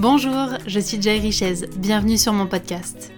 [0.00, 3.10] Bonjour, je suis Jay Richez, bienvenue sur mon podcast.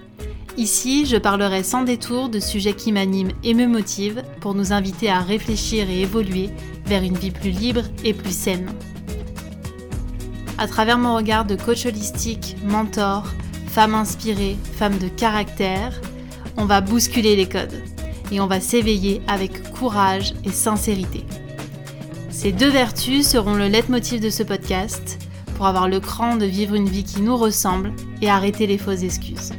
[0.56, 5.10] Ici, je parlerai sans détour de sujets qui m'animent et me motivent pour nous inviter
[5.10, 6.48] à réfléchir et évoluer
[6.86, 8.70] vers une vie plus libre et plus saine.
[10.56, 13.26] À travers mon regard de coach holistique, mentor,
[13.66, 16.00] femme inspirée, femme de caractère,
[16.56, 17.82] on va bousculer les codes
[18.32, 21.26] et on va s'éveiller avec courage et sincérité.
[22.30, 25.18] Ces deux vertus seront le leitmotiv de ce podcast
[25.60, 27.92] pour avoir le cran de vivre une vie qui nous ressemble
[28.22, 29.52] et arrêter les fausses excuses.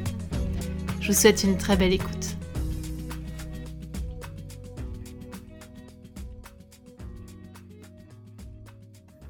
[1.00, 2.38] Je vous souhaite une très belle écoute.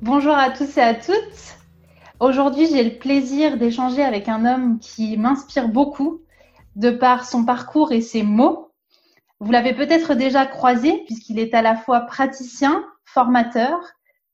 [0.02, 1.58] Bonjour à tous et à toutes.
[2.22, 6.22] Aujourd'hui, j'ai le plaisir d'échanger avec un homme qui m'inspire beaucoup
[6.78, 8.72] de par son parcours et ses mots.
[9.42, 13.78] Vous l'avez peut-être déjà croisé puisqu'il est à la fois praticien, formateur,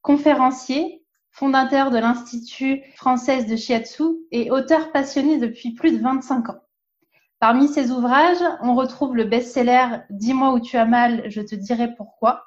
[0.04, 1.02] conférencier
[1.38, 6.64] fondateur de l'Institut française de Shiatsu et auteur passionné depuis plus de 25 ans.
[7.40, 11.94] Parmi ses ouvrages, on retrouve le best-seller Dis-moi où tu as mal, je te dirai
[11.96, 12.44] pourquoi,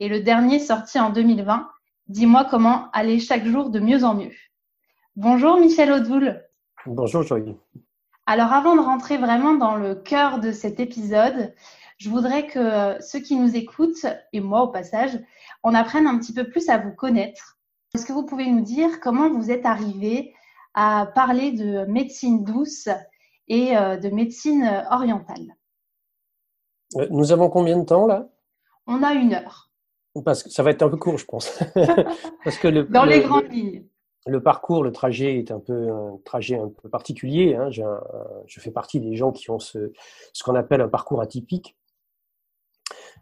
[0.00, 1.68] et le dernier sorti en 2020,
[2.08, 4.34] Dis-moi comment aller chaque jour de mieux en mieux.
[5.14, 6.42] Bonjour Michel Audoul.
[6.84, 7.54] Bonjour Joël.
[8.26, 11.54] Alors avant de rentrer vraiment dans le cœur de cet épisode,
[11.98, 15.16] je voudrais que ceux qui nous écoutent, et moi au passage,
[15.62, 17.56] on apprenne un petit peu plus à vous connaître
[17.94, 20.32] est-ce que vous pouvez nous dire comment vous êtes arrivé
[20.72, 22.88] à parler de médecine douce
[23.48, 25.56] et euh, de médecine orientale?
[26.96, 28.30] Euh, Nous avons combien de temps là?
[28.86, 29.70] On a une heure.
[30.24, 31.62] Parce que ça va être un peu court, je pense.
[32.44, 33.84] Parce que le, Dans les grandes lignes.
[34.26, 37.56] Le parcours, le trajet est un peu un trajet un peu particulier.
[37.56, 37.70] Hein.
[37.70, 39.92] je fais partie des gens qui ont ce,
[40.32, 41.76] ce qu'on appelle un parcours atypique.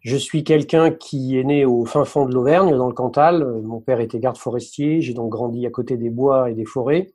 [0.00, 3.44] Je suis quelqu'un qui est né au fin fond de l'Auvergne, dans le Cantal.
[3.62, 5.02] Mon père était garde forestier.
[5.02, 7.12] J'ai donc grandi à côté des bois et des forêts,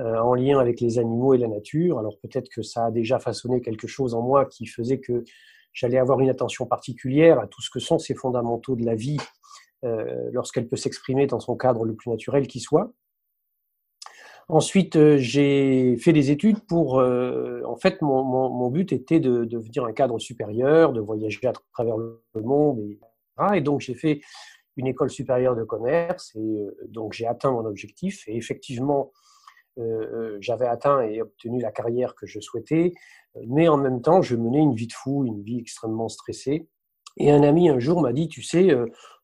[0.00, 1.98] euh, en lien avec les animaux et la nature.
[1.98, 5.24] Alors peut-être que ça a déjà façonné quelque chose en moi qui faisait que
[5.72, 9.18] j'allais avoir une attention particulière à tout ce que sont ces fondamentaux de la vie
[9.84, 12.92] euh, lorsqu'elle peut s'exprimer dans son cadre le plus naturel qui soit.
[14.48, 16.98] Ensuite, euh, j'ai fait des études pour.
[16.98, 21.96] Euh, en fait, mon, but était de, devenir un cadre supérieur, de voyager à travers
[21.96, 22.80] le monde.
[22.80, 22.98] Et,
[23.54, 24.20] et donc, j'ai fait
[24.76, 26.32] une école supérieure de commerce.
[26.34, 28.24] Et euh, donc, j'ai atteint mon objectif.
[28.28, 29.12] Et effectivement,
[30.38, 32.92] j'avais atteint et obtenu la carrière que je souhaitais.
[33.48, 36.68] Mais en même temps, je menais une vie de fou, une vie extrêmement stressée.
[37.16, 38.72] Et un ami un jour m'a dit, tu sais,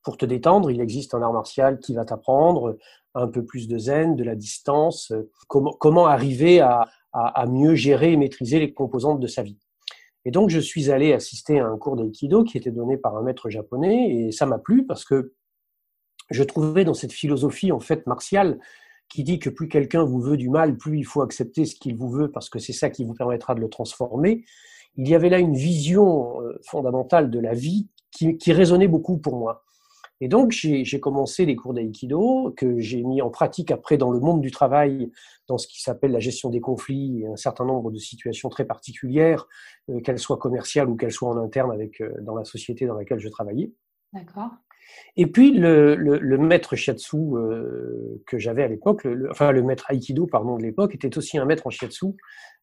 [0.03, 2.79] pour te détendre, il existe un art martial qui va t'apprendre
[3.15, 8.13] un peu plus de zen, de la distance, euh, comment, arriver à, à, mieux gérer
[8.13, 9.59] et maîtriser les composantes de sa vie.
[10.25, 13.23] Et donc, je suis allé assister à un cours d'aïkido qui était donné par un
[13.23, 15.35] maître japonais et ça m'a plu parce que
[16.31, 18.61] je trouvais dans cette philosophie en fait martiale
[19.09, 21.97] qui dit que plus quelqu'un vous veut du mal, plus il faut accepter ce qu'il
[21.97, 24.45] vous veut parce que c'est ça qui vous permettra de le transformer.
[24.97, 29.19] Il y avait là une vision euh, fondamentale de la vie qui, qui résonnait beaucoup
[29.19, 29.65] pour moi.
[30.23, 34.21] Et donc, j'ai commencé les cours d'aïkido que j'ai mis en pratique après dans le
[34.21, 35.11] monde du travail,
[35.49, 38.67] dans ce qui s'appelle la gestion des conflits et un certain nombre de situations très
[38.67, 39.49] particulières,
[39.89, 42.95] euh, qu'elles soient commerciales ou qu'elles soient en interne avec euh, dans la société dans
[42.95, 43.73] laquelle je travaillais.
[44.13, 44.51] D'accord.
[45.17, 49.91] Et puis le, le, le maître shiatsu euh, que j'avais à l'époque, enfin le maître
[49.91, 52.07] aikido pardon de l'époque, était aussi un maître en shiatsu.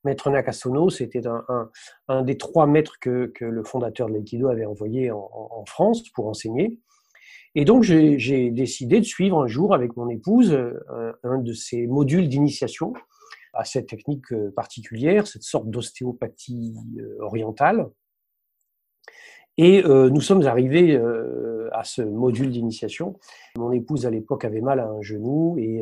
[0.04, 1.72] Maître Nakasono, c'était un, un,
[2.10, 6.04] un, des trois maîtres que, que le fondateur de l'aïkido avait envoyé en, en France
[6.10, 6.78] pour enseigner.
[7.60, 11.88] Et donc, j'ai décidé de suivre un jour avec mon épouse euh, un, de ces
[11.88, 12.94] modules d'initiation
[13.52, 17.90] à cette technique euh, particulière, cette sorte d'ostéopathie euh, orientale.
[19.58, 21.02] Et nous sommes arrivés
[21.72, 23.18] à ce module d'initiation.
[23.56, 25.82] Mon épouse à l'époque avait mal à un genou et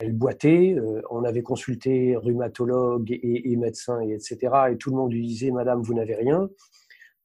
[0.00, 0.76] elle boitait.
[1.10, 4.38] on avait consulté rhumatologue et, et médecin, et etc.
[4.70, 6.48] Et tout le monde lui disait Madame, vous n'avez rien.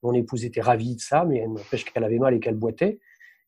[0.03, 2.99] Mon épouse était ravie de ça, mais elle n'empêche qu'elle avait mal et qu'elle boitait.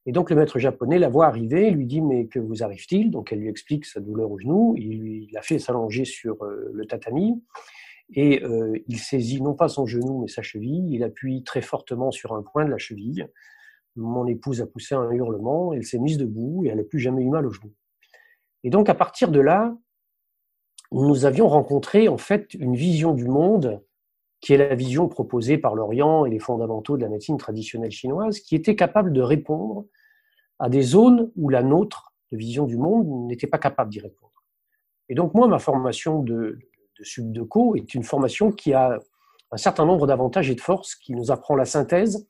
[0.09, 3.11] Et donc le maître japonais la voit arriver, lui dit mais que vous arrive-t-il?
[3.11, 6.87] Donc elle lui explique sa douleur au genou, il lui fait s'allonger sur euh, le
[6.87, 7.43] tatami.
[8.15, 12.09] Et euh, il saisit non pas son genou mais sa cheville, il appuie très fortement
[12.09, 13.27] sur un point de la cheville.
[13.95, 17.21] Mon épouse a poussé un hurlement, elle s'est mise debout et elle n'a plus jamais
[17.21, 17.71] eu mal au genou.
[18.63, 19.77] Et donc à partir de là,
[20.91, 23.79] nous avions rencontré en fait une vision du monde
[24.41, 28.39] qui est la vision proposée par l'Orient et les fondamentaux de la médecine traditionnelle chinoise,
[28.39, 29.85] qui était capable de répondre
[30.59, 34.43] à des zones où la nôtre, de vision du monde, n'était pas capable d'y répondre.
[35.07, 36.59] Et donc moi, ma formation de,
[36.99, 38.99] de subdeco est une formation qui a
[39.51, 42.27] un certain nombre d'avantages et de forces, qui nous apprend la synthèse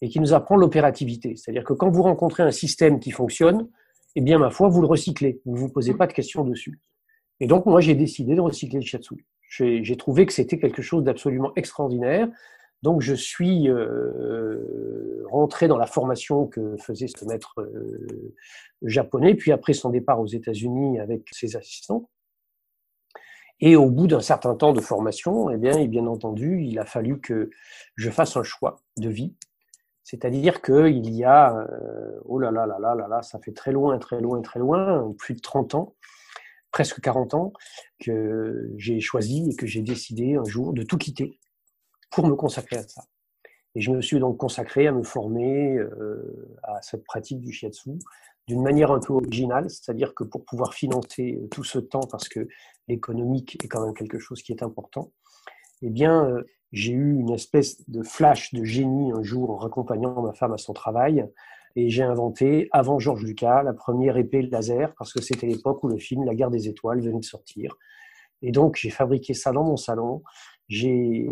[0.00, 1.36] et qui nous apprend l'opérativité.
[1.36, 3.68] C'est-à-dire que quand vous rencontrez un système qui fonctionne,
[4.14, 5.40] eh bien, ma foi, vous le recyclez.
[5.44, 6.80] Vous ne vous posez pas de questions dessus.
[7.40, 9.26] Et donc, moi, j'ai décidé de recycler le shiatsu.
[9.48, 12.28] J'ai trouvé que c'était quelque chose d'absolument extraordinaire.
[12.82, 18.34] Donc, je suis euh, rentré dans la formation que faisait ce maître euh,
[18.82, 22.10] japonais, puis après son départ aux États-Unis avec ses assistants.
[23.60, 26.84] Et au bout d'un certain temps de formation, eh bien, et bien entendu, il a
[26.84, 27.50] fallu que
[27.94, 29.36] je fasse un choix de vie.
[30.02, 33.98] C'est-à-dire qu'il y a, euh, oh là là là là là ça fait très loin,
[33.98, 35.94] très loin, très loin, plus de 30 ans,
[36.72, 37.52] presque 40 ans,
[38.00, 41.38] que j'ai choisi et que j'ai décidé un jour de tout quitter
[42.12, 43.02] pour me consacrer à ça.
[43.74, 47.92] Et je me suis donc consacré à me former euh, à cette pratique du shiatsu
[48.48, 52.48] d'une manière un peu originale, c'est-à-dire que pour pouvoir financer tout ce temps, parce que
[52.88, 55.12] l'économique est quand même quelque chose qui est important,
[55.80, 56.42] eh bien, euh,
[56.72, 60.58] j'ai eu une espèce de flash de génie un jour en raccompagnant ma femme à
[60.58, 61.24] son travail,
[61.76, 65.88] et j'ai inventé, avant Georges Lucas, la première épée laser, parce que c'était l'époque où
[65.88, 67.76] le film La guerre des étoiles venait de sortir.
[68.42, 70.22] Et donc, j'ai fabriqué ça dans mon salon.
[70.72, 71.28] J'ai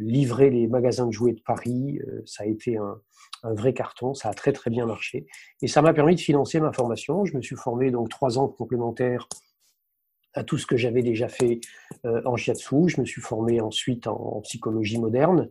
[0.00, 2.00] livré les magasins de jouets de Paris.
[2.08, 3.00] Euh, ça a été un,
[3.44, 4.14] vrai carton.
[4.14, 5.26] Ça a très, très bien marché.
[5.62, 7.24] Et ça m'a permis de financer ma formation.
[7.24, 9.28] Je me suis formé donc trois ans complémentaires
[10.32, 11.60] à tout ce que j'avais déjà fait
[12.04, 12.88] euh, en shiatsu.
[12.88, 15.48] Je me suis formé ensuite en psychologie moderne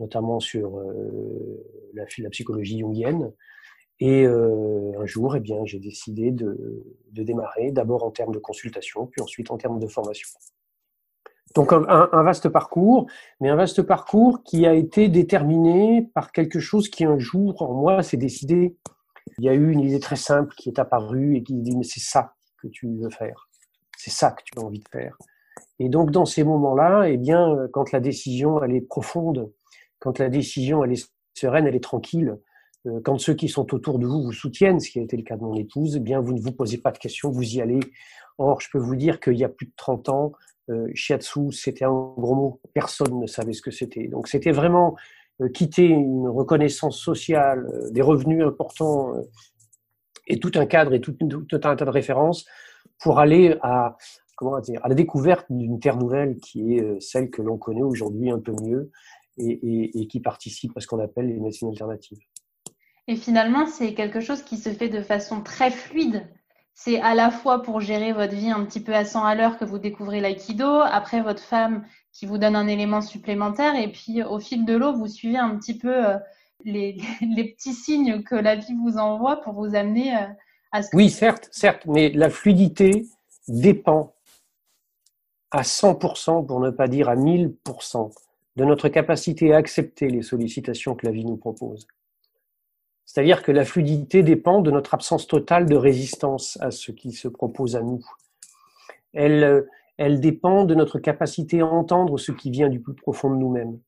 [0.00, 3.32] notamment sur euh, la, psychologie jungienne.
[4.00, 6.82] Et un jour, eh j'ai décidé de
[7.12, 10.28] démarrer, d'abord en termes de consultation, puis ensuite en termes de formation.
[11.54, 13.06] Donc un, vaste parcours,
[13.40, 17.74] mais un vaste parcours qui a été déterminé par quelque chose qui un jour en
[17.74, 18.76] moi s'est décidé.
[19.38, 21.84] Il y a eu une idée très simple qui est apparue et qui dit mais
[21.84, 23.48] c'est ça que tu veux faire,
[23.96, 25.16] c'est ça que tu as envie de faire.
[25.78, 29.52] Et donc dans ces moments-là, eh bien, quand la décision elle est profonde,
[30.00, 32.36] quand la décision elle est sereine, elle est tranquille,
[32.86, 35.22] euh, quand ceux qui sont autour de vous vous soutiennent, ce qui a été le
[35.22, 37.60] cas de mon épouse, eh bien vous ne vous posez pas de questions, vous y
[37.60, 37.80] allez.
[38.38, 40.32] Or, je peux vous dire qu'il y a plus de 30 ans,
[40.70, 44.08] euh, shiatsu, c'était un gros mot, personne ne savait ce que c'était.
[44.08, 44.96] Donc c'était vraiment
[45.40, 49.12] euh, quitter une reconnaissance sociale, euh, des revenus importants
[50.26, 52.46] et tout un cadre et tout, un tas de références
[52.98, 53.96] pour aller à,
[54.36, 58.30] comment dire, à la découverte d'une terre nouvelle qui est celle que l'on connaît aujourd'hui
[58.30, 58.90] un peu mieux
[59.36, 62.20] et, qui participent à ce qu'on appelle les médecines alternatives.
[63.06, 66.26] Et finalement, c'est quelque chose qui se fait de façon très fluide.
[66.74, 69.58] C'est à la fois pour gérer votre vie un petit peu à 100 à l'heure
[69.58, 74.22] que vous découvrez l'aïkido, après votre femme qui vous donne un élément supplémentaire, et puis
[74.22, 76.18] au fil de l'eau, vous suivez un petit peu euh,
[76.64, 80.26] les, les, petits signes que la vie vous envoie pour vous amener euh,
[80.72, 80.96] à ce que...
[80.96, 83.06] Oui, certes, certes, mais la fluidité
[83.46, 84.14] dépend
[85.52, 88.12] à 100%, pour ne pas dire à 1000%,
[88.56, 91.86] de notre capacité à accepter les sollicitations que la vie nous propose.
[93.06, 97.28] C'est-à-dire que la fluidité dépend de notre absence totale de résistance à ce qui se
[97.28, 98.04] propose à nous.
[99.12, 103.78] Elle, dépend de notre capacité à entendre ce qui vient du plus profond de nous-mêmes.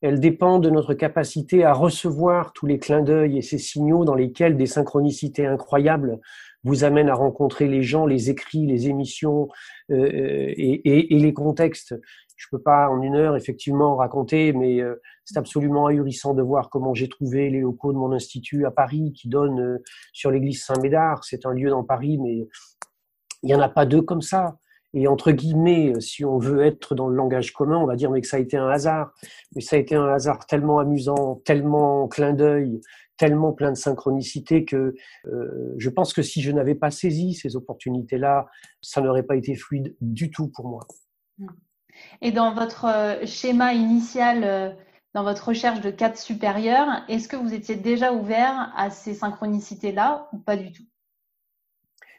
[0.00, 4.14] Elle dépend de notre capacité à recevoir tous les clins d'œil et ces signaux dans
[4.14, 6.20] lesquels des synchronicités incroyables
[6.62, 9.48] vous amènent à rencontrer les gens, les écrits, les émissions
[9.90, 11.94] euh, et, et, les contextes
[12.38, 14.94] je peux pas en une heure effectivement raconter, mais euh,
[15.24, 19.12] c'est absolument ahurissant de voir comment j'ai trouvé les locaux de mon institut à Paris
[19.12, 21.24] qui donnent euh, sur l'église Saint-Médard.
[21.24, 22.48] C'est un lieu dans Paris, mais
[23.42, 24.56] il n'y en a pas deux comme ça.
[24.94, 28.10] Et entre guillemets, euh, si on veut être dans le langage commun, on va dire
[28.10, 29.12] mais que ça a été un hasard.
[29.54, 32.80] Mais ça a été un hasard tellement amusant, tellement clin d'œil,
[33.16, 34.94] tellement plein de synchronicité que
[35.26, 38.46] euh, je pense que si je n'avais pas saisi ces opportunités-là,
[38.80, 40.86] ça n'aurait pas été fluide du tout pour moi.
[42.20, 44.70] Et dans votre euh, schéma initial, euh,
[45.14, 50.28] dans votre recherche de cadre supérieur, est-ce que vous étiez déjà ouvert à ces synchronicités-là
[50.32, 50.82] ou pas du tout?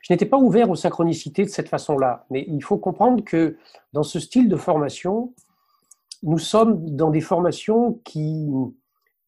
[0.01, 3.57] Je n'étais pas ouvert aux synchronicités de cette façon-là, mais il faut comprendre que
[3.93, 5.33] dans ce style de formation,
[6.23, 8.47] nous sommes dans des formations qui,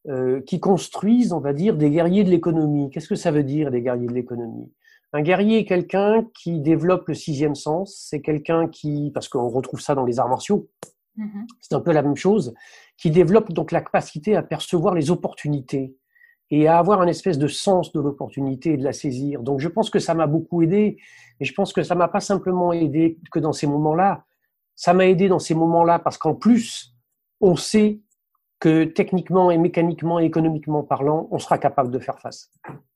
[0.07, 2.89] euh, qui construisent, on va dire, des guerriers de l'économie.
[2.89, 4.71] Qu'est-ce que ça veut dire, des guerriers de l'économie?
[5.13, 8.05] Un guerrier est quelqu'un qui développe le sixième sens.
[8.09, 10.69] C'est quelqu'un qui, parce qu'on retrouve ça dans les arts martiaux,
[11.17, 11.45] mm-hmm.
[11.59, 12.53] c'est un peu la même chose,
[12.97, 15.95] qui développe donc la capacité à percevoir les opportunités
[16.49, 19.41] et à avoir un espèce de sens de l'opportunité et de la saisir.
[19.41, 20.97] Donc je pense que ça m'a beaucoup aidé,
[21.39, 24.25] et je pense que ça m'a pas simplement aidé que dans ces moments-là.
[24.75, 26.95] Ça m'a aidé dans ces moments-là parce qu'en plus,
[27.39, 28.01] on sait
[28.59, 32.51] que techniquement et mécaniquement et économiquement parlant, on sera capable de faire face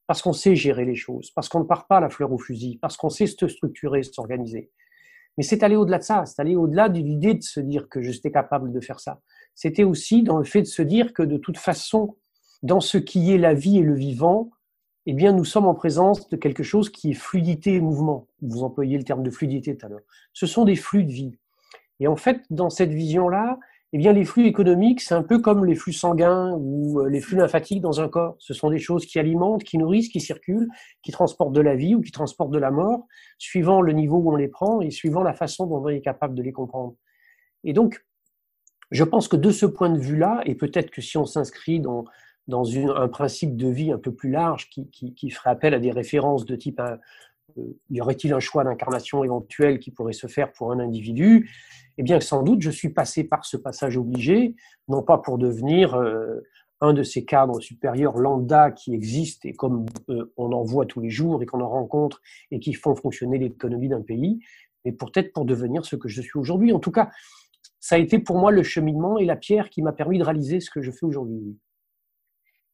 [0.08, 2.78] parce qu'on sait gérer les choses, parce qu'on ne part pas la fleur au fusil,
[2.82, 4.72] parce qu'on sait se structurer, s'organiser.
[5.38, 8.02] Mais c'est aller au-delà de ça, c'est aller au-delà de l'idée de se dire que
[8.02, 9.22] j'étais capable de faire ça.
[9.54, 12.16] C'était aussi dans le fait de se dire que de toute façon,
[12.64, 14.52] dans ce qui est la vie et le vivant,
[15.08, 18.28] eh bien, nous sommes en présence de quelque chose qui est fluidité et mouvement.
[18.42, 20.02] Vous employez le terme de fluidité tout à l'heure.
[20.34, 21.38] Ce sont des flux de vie.
[22.00, 23.60] Et en fait, dans cette vision-là,
[23.96, 27.22] eh bien, les flux économiques, c'est un peu comme les flux sanguins ou euh, les
[27.22, 28.36] flux lymphatiques dans un corps.
[28.40, 30.68] Ce sont des choses qui alimentent, qui nourrissent, qui circulent,
[31.02, 34.34] qui transportent de la vie ou qui transportent de la mort, suivant le niveau où
[34.34, 36.96] on les prend et suivant la façon dont on est capable de les comprendre.
[37.64, 38.06] Et donc,
[38.92, 42.04] je pense que de ce point de vue-là, et peut-être que si on s'inscrit dans,
[42.50, 45.92] dans un principe de vie un peu plus large qui, qui, ferait appel à des
[45.92, 46.98] références de type euh,
[47.90, 51.50] y aurait-il un choix d'incarnation éventuel qui pourrait se faire pour un individu?
[51.98, 54.56] Eh bien, sans doute, je suis passé par ce passage obligé,
[54.88, 56.42] non pas pour devenir euh,
[56.82, 61.00] un de ces cadres supérieurs lambda qui existent et comme euh, on en voit tous
[61.00, 62.22] les jours et qu'on en rencontre
[62.52, 64.40] et qui font fonctionner l'économie d'un pays,
[64.84, 66.74] mais peut-être pour devenir ce que je suis aujourd'hui.
[66.74, 67.10] En tout cas,
[67.80, 70.60] ça a été pour moi le cheminement et la pierre qui m'a permis de réaliser
[70.60, 71.58] ce que je fais aujourd'hui.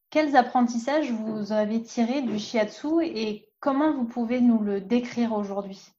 [0.10, 5.94] Quels apprentissages vous avez tirés du shiatsu et comment vous pouvez nous le décrire aujourd'hui?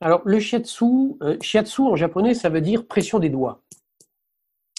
[0.00, 0.84] Alors, le shiatsu,
[1.22, 3.62] euh, shiatsu en japonais, ça veut dire pression des doigts.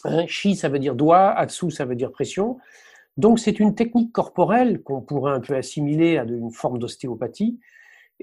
[0.06, 2.60] Hein, shi, ça veut dire doigt, atsu, ça veut dire pression.
[3.18, 7.60] Donc, c'est une technique corporelle qu'on pourrait un peu assimiler à une forme d'ostéopathie,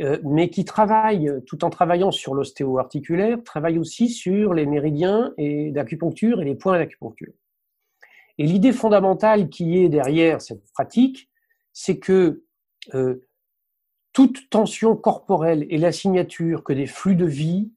[0.00, 6.42] euh, mais qui travaille, tout en travaillant sur l'ostéo-articulaire, travaille aussi sur les méridiens d'acupuncture
[6.42, 7.32] et les points d'acupuncture.
[8.38, 11.30] Et l'idée fondamentale qui est derrière cette pratique,
[11.72, 12.44] c'est que
[12.94, 13.26] euh,
[14.12, 17.70] toute tension corporelle et la signature que des flux de vie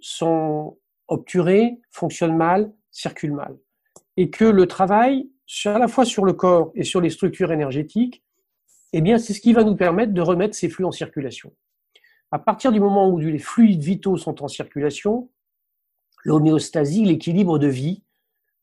[0.00, 0.78] sont
[1.08, 3.56] obturés, fonctionnent mal, circulent mal.
[4.16, 5.30] Et que le travail,
[5.64, 8.22] à la fois sur le corps et sur les structures énergétiques,
[8.92, 11.52] eh bien, c'est ce qui va nous permettre de remettre ces flux en circulation.
[12.30, 15.30] À partir du moment où les fluides vitaux sont en circulation,
[16.24, 18.02] l'homéostasie, l'équilibre de vie,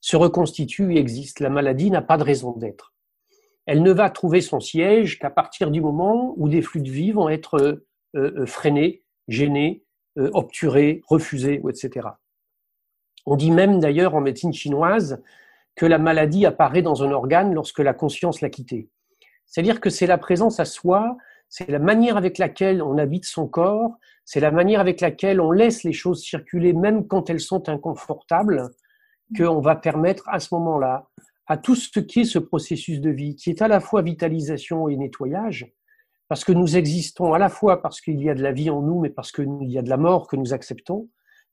[0.01, 1.39] se reconstitue et existe.
[1.39, 2.93] La maladie n'a pas de raison d'être.
[3.69, 7.11] Elle ne va trouver son siège qu'à partir du moment où des flux de vie
[7.11, 7.85] vont être euh,
[8.15, 9.83] euh, freinés, gênés,
[10.17, 12.07] euh, obturés, refusés, etc.
[13.27, 15.21] On dit même d'ailleurs en médecine chinoise
[15.75, 18.89] que la maladie apparaît dans un organe lorsque la conscience l'a quitté.
[19.45, 21.15] C'est-à-dire que c'est la présence à soi,
[21.47, 23.91] c'est la manière avec laquelle on habite son corps,
[24.25, 28.71] c'est la manière avec laquelle on laisse les choses circuler même quand elles sont inconfortables,
[29.37, 31.07] qu'on va permettre à ce moment-là
[31.49, 34.87] à tout ce qui est ce processus de vie, qui est à la fois vitalisation
[34.87, 35.73] et nettoyage,
[36.27, 38.83] parce que nous existons à la fois parce qu'il y a de la vie en
[38.83, 41.09] nous, mais parce qu'il y a de la mort que nous acceptons.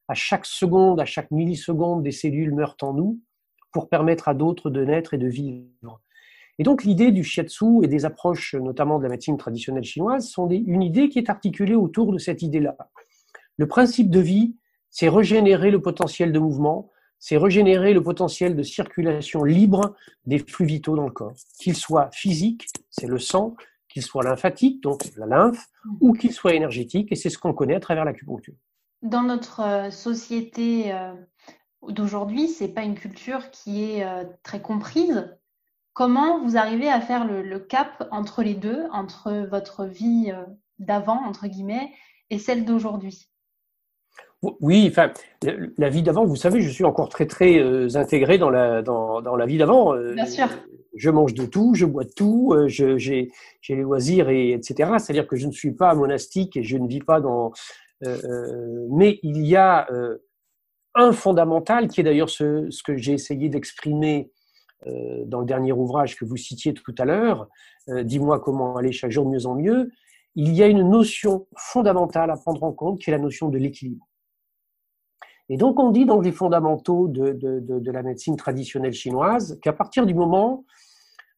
[0.06, 3.20] À chaque seconde, à chaque milliseconde, des cellules meurent en nous
[3.72, 6.02] pour permettre à d'autres de naître et de vivre.
[6.58, 10.48] Et donc l'idée du shiatsu et des approches, notamment de la médecine traditionnelle chinoise, sont
[10.50, 12.76] une idée qui est articulée autour de cette idée-là.
[13.56, 14.56] Le principe de vie,
[14.90, 19.94] c'est régénérer le potentiel de mouvement, c'est régénérer le potentiel de circulation libre
[20.26, 23.56] des flux vitaux dans le corps, qu'ils soient physiques, c'est le sang,
[23.88, 25.66] qu'ils soient lymphatiques, donc la lymphe,
[26.00, 28.54] ou qu'ils soient énergétiques, et c'est ce qu'on connaît à travers l'acupuncture.
[29.02, 31.14] Dans notre euh, société euh,
[31.88, 35.34] d'aujourd'hui, c'est pas une culture qui est euh, très comprise.
[35.92, 40.30] Comment vous arrivez à faire le, cap entre les deux, entre votre vie
[40.78, 41.90] d'avant, entre guillemets,
[42.28, 43.30] et celle d'aujourd'hui?
[44.60, 45.12] Oui, enfin,
[45.78, 49.20] la vie d'avant, vous savez, je suis encore très très euh, intégré dans la dans,
[49.20, 49.94] dans la vie d'avant.
[49.94, 50.48] Euh, Bien sûr.
[50.94, 53.30] Je mange de tout, je bois de tout, euh, j'ai
[53.68, 54.92] les loisirs et etc.
[54.98, 57.52] C'est-à-dire que je ne suis pas monastique et je ne vis pas dans.
[58.90, 59.86] mais il y a
[60.94, 64.30] un fondamental qui est d'ailleurs ce, ce, que j'ai essayé d'exprimer
[65.26, 67.48] dans le dernier ouvrage que vous citiez tout à l'heure.
[67.88, 69.90] Dis-moi comment aller chaque jour de mieux en mieux.
[70.34, 73.58] Il y a une notion fondamentale à prendre en compte qui est la notion de
[73.58, 74.05] l'équilibre.
[75.48, 79.72] Et donc, on dit dans les fondamentaux de, de, de, la médecine traditionnelle chinoise qu'à
[79.72, 80.64] partir du moment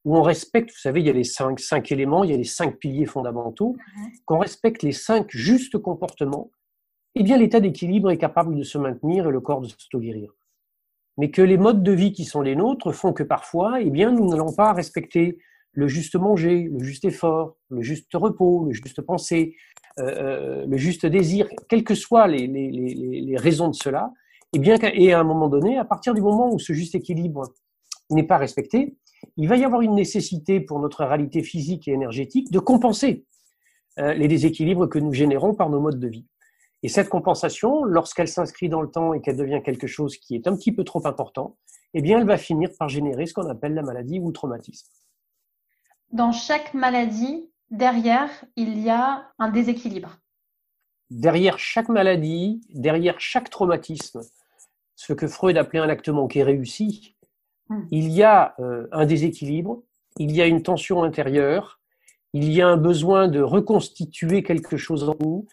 [0.04, 2.36] où on respecte, vous savez, il y a les cinq, cinq éléments, il y a
[2.36, 3.76] les cinq piliers fondamentaux,
[4.24, 6.50] qu'on respecte les cinq justes comportements,
[7.14, 10.32] eh bien, l'état d'équilibre est capable de se maintenir et le corps de se guérir.
[11.18, 14.12] Mais que les modes de vie qui sont les nôtres font que parfois, eh bien,
[14.12, 15.38] nous n'allons pas respecter
[15.72, 19.56] le juste manger, le juste effort, le juste repos, le juste pensée,
[19.98, 24.12] euh, euh, le juste désir, quelles que soient les, les, les, raisons de cela,
[24.52, 26.94] et eh bien, et à un moment donné, à partir du moment où ce juste
[26.94, 27.52] équilibre
[28.10, 28.96] n'est pas respecté,
[29.36, 33.26] il va y avoir une nécessité pour notre réalité physique et énergétique de compenser
[33.98, 36.26] euh, les déséquilibres que nous générons par nos modes de vie.
[36.82, 40.46] Et cette compensation, lorsqu'elle s'inscrit dans le temps et qu'elle devient quelque chose qui est
[40.46, 41.56] un petit peu trop important,
[41.94, 44.88] eh bien, elle va finir par générer ce qu'on appelle la maladie ou le traumatisme.
[46.12, 50.18] Dans chaque maladie, derrière, il y a un déséquilibre.
[51.10, 54.20] Derrière chaque maladie, derrière chaque traumatisme,
[54.94, 57.16] ce que Freud appelait un acte manqué réussi,
[57.68, 57.82] hmm.
[57.90, 59.82] il y a euh, un déséquilibre,
[60.18, 61.80] il y a une tension intérieure,
[62.32, 65.46] il y a un besoin de reconstituer quelque chose en nous,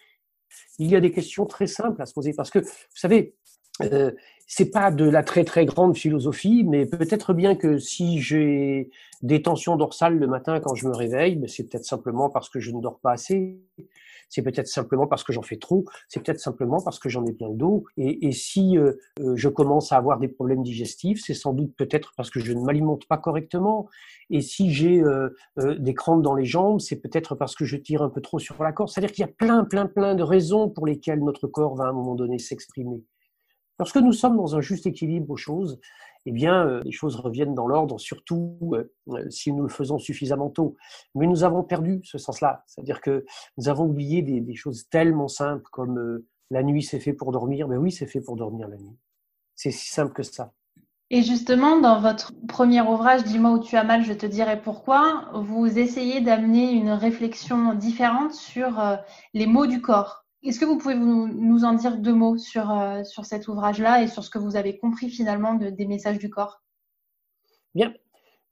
[0.78, 3.34] il y a des questions très simples à se poser parce que, vous savez,
[3.82, 4.12] euh,
[4.46, 8.90] c'est pas de la très très grande philosophie, mais peut-être bien que si j'ai
[9.22, 12.60] des tensions dorsales le matin quand je me réveille, ben, c'est peut-être simplement parce que
[12.60, 13.58] je ne dors pas assez
[14.28, 17.32] c'est peut-être simplement parce que j'en fais trop, c'est peut-être simplement parce que j'en ai
[17.32, 17.84] plein d'eau.
[17.96, 21.74] Et, et, si euh, euh, je commence à avoir des problèmes digestifs, c'est sans doute
[21.76, 23.88] peut-être parce que je ne m'alimente pas correctement.
[24.30, 25.30] Et si j'ai euh,
[25.78, 28.62] des crampes dans les jambes, c'est peut-être parce que je tire un peu trop sur
[28.62, 28.90] la corde.
[28.90, 31.88] C'est-à-dire qu'il y a plein, plein, plein de raisons pour lesquelles notre corps va à
[31.88, 33.02] un moment donné s'exprimer.
[33.78, 35.78] Lorsque nous sommes dans un juste équilibre aux choses,
[36.26, 39.98] eh bien, euh, les choses reviennent dans l'ordre, surtout euh, euh, si nous le faisons
[39.98, 40.76] suffisamment tôt.
[41.14, 42.64] Mais nous avons perdu ce sens-là.
[42.66, 43.24] C'est-à-dire que
[43.56, 47.68] nous avons oublié des, choses tellement simples comme la nuit, c'est fait pour dormir.
[47.68, 48.96] Mais oui, c'est fait pour dormir la nuit.
[49.54, 50.52] C'est si simple que ça.
[51.10, 55.30] Et justement, dans votre premier ouvrage, Dis-moi où tu as mal, je te dirai pourquoi,
[55.32, 58.82] vous essayez d'amener une réflexion différente sur
[59.32, 60.25] les mots du corps.
[60.46, 64.06] Est-ce que vous pouvez nous en dire deux mots sur, euh, sur cet ouvrage-là et
[64.06, 66.62] sur ce que vous avez compris finalement des messages du corps?
[67.74, 67.92] Bien.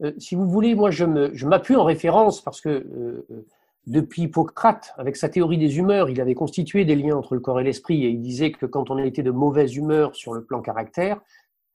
[0.02, 3.26] Euh, si vous voulez, moi je m'appuie en référence parce que euh,
[3.86, 7.60] depuis Hippocrate, avec sa théorie des humeurs, il avait constitué des liens entre le corps
[7.60, 10.62] et l'esprit et il disait que quand on était de mauvaise humeur sur le plan
[10.62, 11.20] caractère,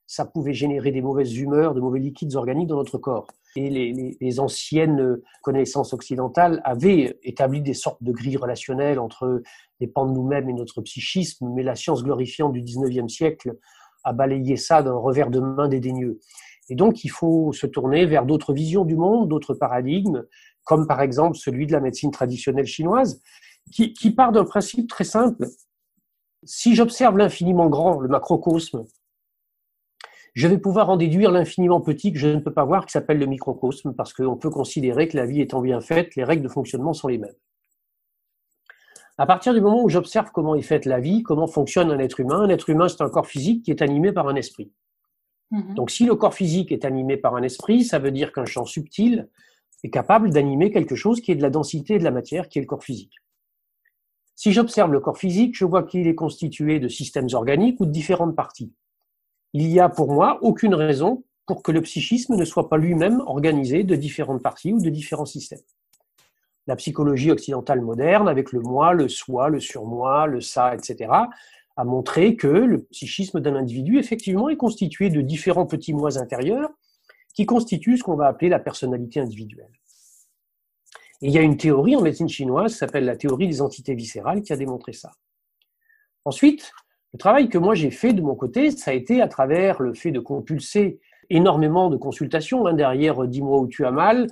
[0.09, 3.27] ça pouvait générer des mauvaises humeurs, de mauvais liquides organiques dans notre corps.
[3.55, 9.43] Et les, anciennes connaissances occidentales avaient établi des sortes de grilles relationnelles entre
[9.79, 13.51] les pans de nous-mêmes et notre psychisme, mais la science glorifiante du 19e siècle
[14.03, 16.19] a balayé ça d'un revers de main dédaigneux.
[16.69, 20.25] Et donc, il faut se tourner vers d'autres visions du monde, d'autres paradigmes,
[20.63, 23.21] comme par exemple celui de la médecine traditionnelle chinoise,
[23.71, 25.45] qui, part d'un principe très simple.
[26.45, 28.87] Si j'observe l'infiniment grand, le macrocosme,
[30.33, 33.19] je vais pouvoir en déduire l'infiniment petit que je ne peux pas voir, qui s'appelle
[33.19, 36.49] le microcosme, parce qu'on peut considérer que la vie étant bien faite, les règles de
[36.49, 37.35] fonctionnement sont les mêmes.
[39.17, 42.21] À partir du moment où j'observe comment est faite la vie, comment fonctionne un être
[42.21, 44.71] humain, un être humain, c'est un corps physique qui est animé par un esprit.
[45.51, 45.73] Mhm.
[45.73, 48.65] Donc si le corps physique est animé par un esprit, ça veut dire qu'un champ
[48.65, 49.27] subtil
[49.83, 52.59] est capable d'animer quelque chose qui est de la densité et de la matière, qui
[52.59, 53.15] est le corps physique.
[54.35, 57.91] Si j'observe le corps physique, je vois qu'il est constitué de systèmes organiques ou de
[57.91, 58.71] différentes parties
[59.53, 63.21] il n'y a pour moi aucune raison pour que le psychisme ne soit pas lui-même
[63.21, 65.61] organisé de différentes parties ou de différents systèmes.
[66.67, 71.09] La psychologie occidentale moderne, avec le moi, le soi, le surmoi, le ça, etc.,
[71.75, 76.69] a montré que le psychisme d'un individu, effectivement, est constitué de différents petits mois intérieurs
[77.33, 79.71] qui constituent ce qu'on va appeler la personnalité individuelle.
[81.21, 83.95] Et il y a une théorie en médecine chinoise qui s'appelle la théorie des entités
[83.95, 85.11] viscérales qui a démontré ça.
[86.25, 86.71] Ensuite,
[87.13, 89.93] le travail que moi j'ai fait de mon côté, ça a été à travers le
[89.93, 92.65] fait de compulser énormément de consultations.
[92.67, 92.73] Hein.
[92.73, 94.27] Derrière Dis-moi où tu as mal,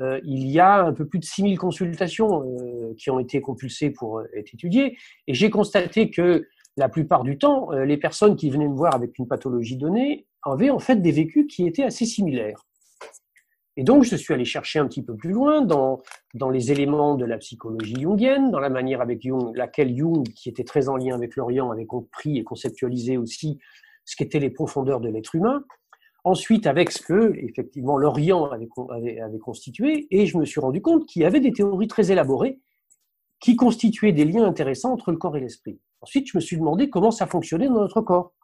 [0.00, 3.90] euh, il y a un peu plus de 6000 consultations euh, qui ont été compulsées
[3.90, 4.96] pour euh, être étudiées.
[5.26, 9.18] Et j'ai constaté que la plupart du temps, les personnes qui venaient me voir avec
[9.18, 12.64] une pathologie donnée avaient en fait des vécus qui étaient assez similaires.
[13.80, 16.02] Et donc, je suis allé chercher un petit peu plus loin dans,
[16.50, 20.64] les éléments de la psychologie jungienne, dans la manière avec Jung, laquelle Jung, qui était
[20.64, 23.58] très en lien avec l'Orient, avait compris et conceptualisé aussi
[24.04, 25.64] ce qu'étaient les profondeurs de l'être humain.
[26.24, 31.06] Ensuite, avec ce que, effectivement, l'Orient avait, avait, constitué, et je me suis rendu compte
[31.06, 32.60] qu'il y avait des théories très élaborées
[33.40, 35.80] qui constituaient des liens intéressants entre le corps et l'esprit.
[36.02, 38.34] Ensuite, je me suis demandé comment ça fonctionnait dans notre corps.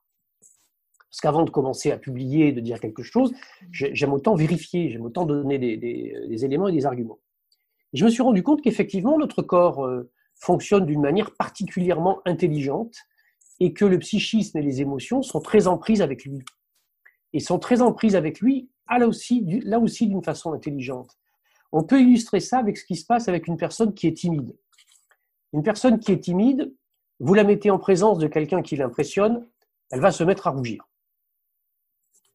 [1.10, 3.32] Parce qu'avant de commencer à publier, de dire quelque chose,
[3.70, 7.18] j'aime autant vérifier, j'aime autant donner des, éléments et des arguments.
[7.92, 12.94] je me suis rendu compte qu'effectivement, notre corps euh, fonctionne d'une manière particulièrement intelligente
[13.60, 16.42] et que le psychisme et les émotions sont très en prise avec lui.
[17.32, 21.16] Et sont très en prise avec lui, là aussi d'une façon intelligente.
[21.72, 24.56] On peut illustrer ça avec ce qui se passe avec une personne qui est timide.
[25.52, 26.72] Une personne qui est timide,
[27.20, 29.46] vous la mettez en présence de quelqu'un qui l'impressionne,
[29.90, 30.86] elle va se mettre à rougir.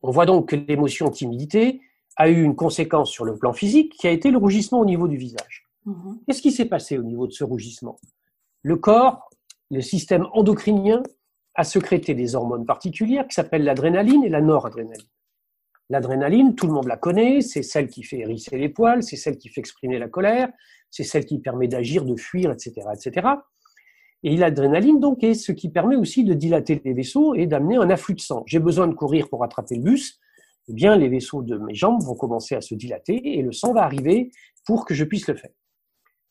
[0.03, 1.81] On voit donc que l'émotion timidité
[2.17, 5.07] a eu une conséquence sur le plan physique qui a été le rougissement au niveau
[5.07, 5.67] du visage.
[5.85, 6.19] Mhm.
[6.25, 7.99] Qu'est-ce qui s'est passé au niveau de ce rougissement?
[8.63, 9.29] Le corps,
[9.69, 11.01] le système endocrinien,
[11.55, 15.07] a sécrété des hormones particulières qui s'appellent l'adrénaline et la noradrénaline.
[15.89, 19.37] L'adrénaline, tout le monde la connaît, c'est celle qui fait hérisser les poils, c'est celle
[19.37, 20.49] qui fait exprimer la colère,
[20.89, 23.27] c'est celle qui permet d'agir, de fuir, etc., etc.
[24.23, 27.89] Et l'adrénaline, donc, est ce qui permet aussi de dilater les vaisseaux et d'amener un
[27.89, 28.43] afflux de sang.
[28.45, 30.19] J'ai besoin de courir pour attraper le bus,
[30.67, 33.73] eh bien, les vaisseaux de mes jambes vont commencer à se dilater et le sang
[33.73, 34.31] va arriver
[34.65, 35.51] pour que je puisse le faire.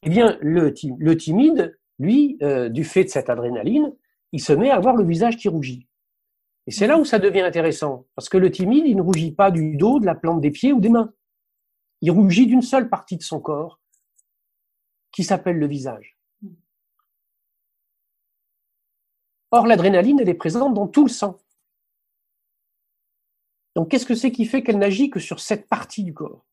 [0.03, 3.93] Eh bien, le, timide, lui, euh, du fait de cette adrénaline,
[4.33, 5.89] il se met à avoir le visage qui rougit.
[6.67, 9.51] Et c'est là où ça devient intéressant, parce que le timide, il ne rougit pas
[9.51, 11.13] du dos, de la plante des pieds ou des mains.
[12.01, 13.81] Il rougit d'une seule partie de son corps,
[15.13, 16.20] qui s'appelle le visage.
[19.53, 21.39] Or, l'adrénaline, elle est présente dans tout le sang.
[23.75, 26.45] Donc, qu'est-ce que c'est qui fait qu'elle n'agit que sur cette partie du corps?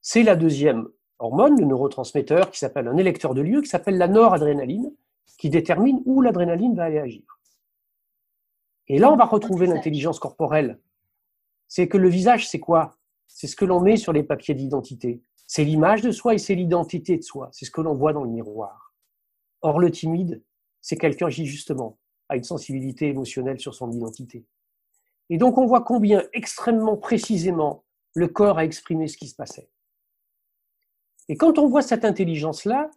[0.00, 4.08] C'est la deuxième hormone, le neurotransmetteur, qui s'appelle un électeur de lieu, qui s'appelle la
[4.08, 4.92] noradrénaline,
[5.38, 7.22] qui détermine où l'adrénaline va aller agir.
[8.88, 10.80] Et là, on va retrouver l'intelligence corporelle.
[11.68, 12.96] C'est que le visage, c'est quoi?
[13.26, 15.22] C'est ce que l'on met sur les papiers d'identité.
[15.46, 17.50] C'est l'image de soi et c'est l'identité de soi.
[17.52, 18.94] C'est ce que l'on voit dans le miroir.
[19.60, 20.42] Or, le timide,
[20.80, 24.44] c'est quelqu'un qui, justement, a une sensibilité émotionnelle sur son identité.
[25.30, 29.68] Et donc, on voit combien extrêmement précisément le corps a exprimé ce qui se passait.
[31.28, 32.90] Et quand on voit cette intelligence-là,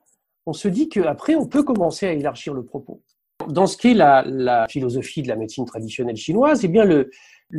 [0.46, 3.04] on se dit qu'après, on peut commencer à élargir le propos.
[3.48, 7.10] Dans ce qui est la, philosophie de la médecine traditionnelle chinoise, eh bien le,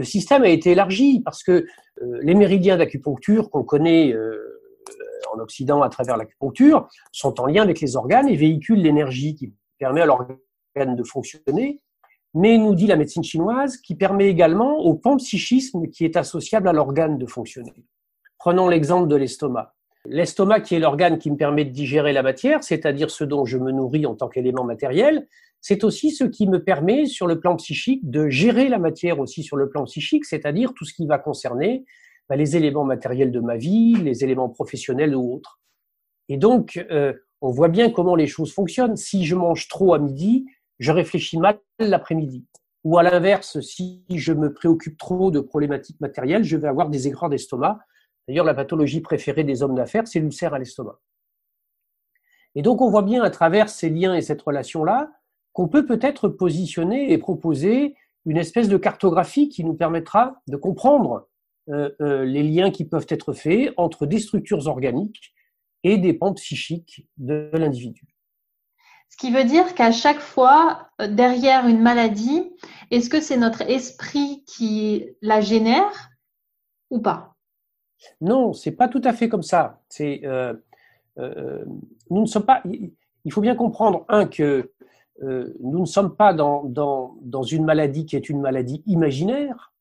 [0.05, 4.63] système a été élargi parce que euh, les méridiens d'acupuncture qu'on connaît euh,
[5.33, 9.53] en Occident à travers l'acupuncture sont en lien avec les organes et véhiculent l'énergie qui
[9.79, 10.39] permet à l'organe
[10.75, 11.81] de fonctionner,
[12.35, 16.73] mais nous dit la médecine chinoise, qui permet également au panpsychisme qui est associable à
[16.73, 17.75] l'organe de fonctionner.
[18.39, 19.75] Prenons l'exemple de l'estomac.
[20.05, 23.59] L'estomac, qui est l'organe qui me permet de digérer la matière, c'est-à-dire ce dont je
[23.59, 25.29] me nourris en tant qu'élément matériel,
[25.61, 29.45] c'est aussi ce qui me permet, sur le plan psychique, de gérer la matière aussi
[29.45, 31.85] sur le plan psychique, c'est-à-dire tout ce qui va concerner
[32.29, 35.61] bah, les éléments matériels de ma vie, les éléments professionnels ou autres.
[36.29, 38.97] Et donc, euh, on voit bien comment les choses fonctionnent.
[38.97, 40.47] Si je mange trop à midi,
[40.79, 42.45] je réfléchis mal l'après-midi.
[42.85, 47.07] Ou à l'inverse, si je me préoccupe trop de problématiques matérielles, je vais avoir des
[47.07, 47.79] écrans d'estomac.
[48.27, 50.99] D'ailleurs, la pathologie préférée des hommes d'affaires, c'est l'ulcère à l'estomac.
[52.55, 55.11] Et donc, on voit bien à travers ces liens et cette relation-là
[55.53, 61.29] qu'on peut peut-être positionner et proposer une espèce de cartographie qui nous permettra de comprendre
[61.69, 65.33] euh, euh, les liens qui peuvent être faits entre des structures organiques
[65.85, 68.12] et des pans psychiques de l'individu.
[69.13, 72.51] Ce qui veut dire qu'à chaque fois, euh, derrière une maladie,
[72.91, 76.11] est-ce que c'est notre esprit qui la génère
[76.89, 77.35] ou pas?
[78.23, 79.83] Non, c'est pas tout à fait comme ça.
[79.91, 80.55] C'est, euh,
[81.19, 81.63] euh,
[82.09, 82.63] nous ne sommes pas.
[82.65, 84.73] Il faut bien comprendre un que
[85.21, 89.73] nous ne sommes pas dans, dans, dans une maladie qui est une maladie imaginaire.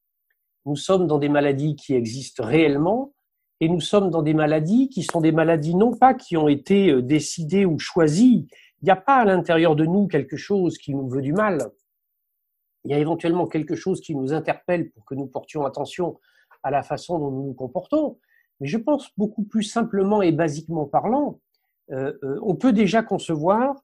[0.66, 3.14] Nous sommes dans des maladies qui existent réellement
[3.60, 7.02] et nous sommes dans des maladies qui sont des maladies non pas qui ont été
[7.02, 8.48] décidées ou choisies,
[8.82, 11.72] il n'y a pas à l'intérieur de nous quelque chose qui nous veut du mal.
[12.84, 16.20] Il y a éventuellement quelque chose qui nous interpelle pour que nous portions attention
[16.64, 18.18] à la façon dont nous nous comportons.
[18.60, 21.40] Mais je pense beaucoup plus simplement et basiquement parlant,
[21.92, 23.76] euh, euh, on peut déjà concevoir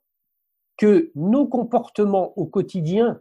[0.77, 3.19] que nos comportements au quotidien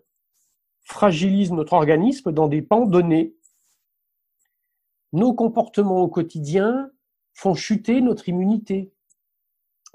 [0.83, 3.35] fragilisent notre organisme dans des pans donnés.
[5.13, 6.91] Nos comportements au quotidien
[7.35, 8.93] font chuter notre immunité.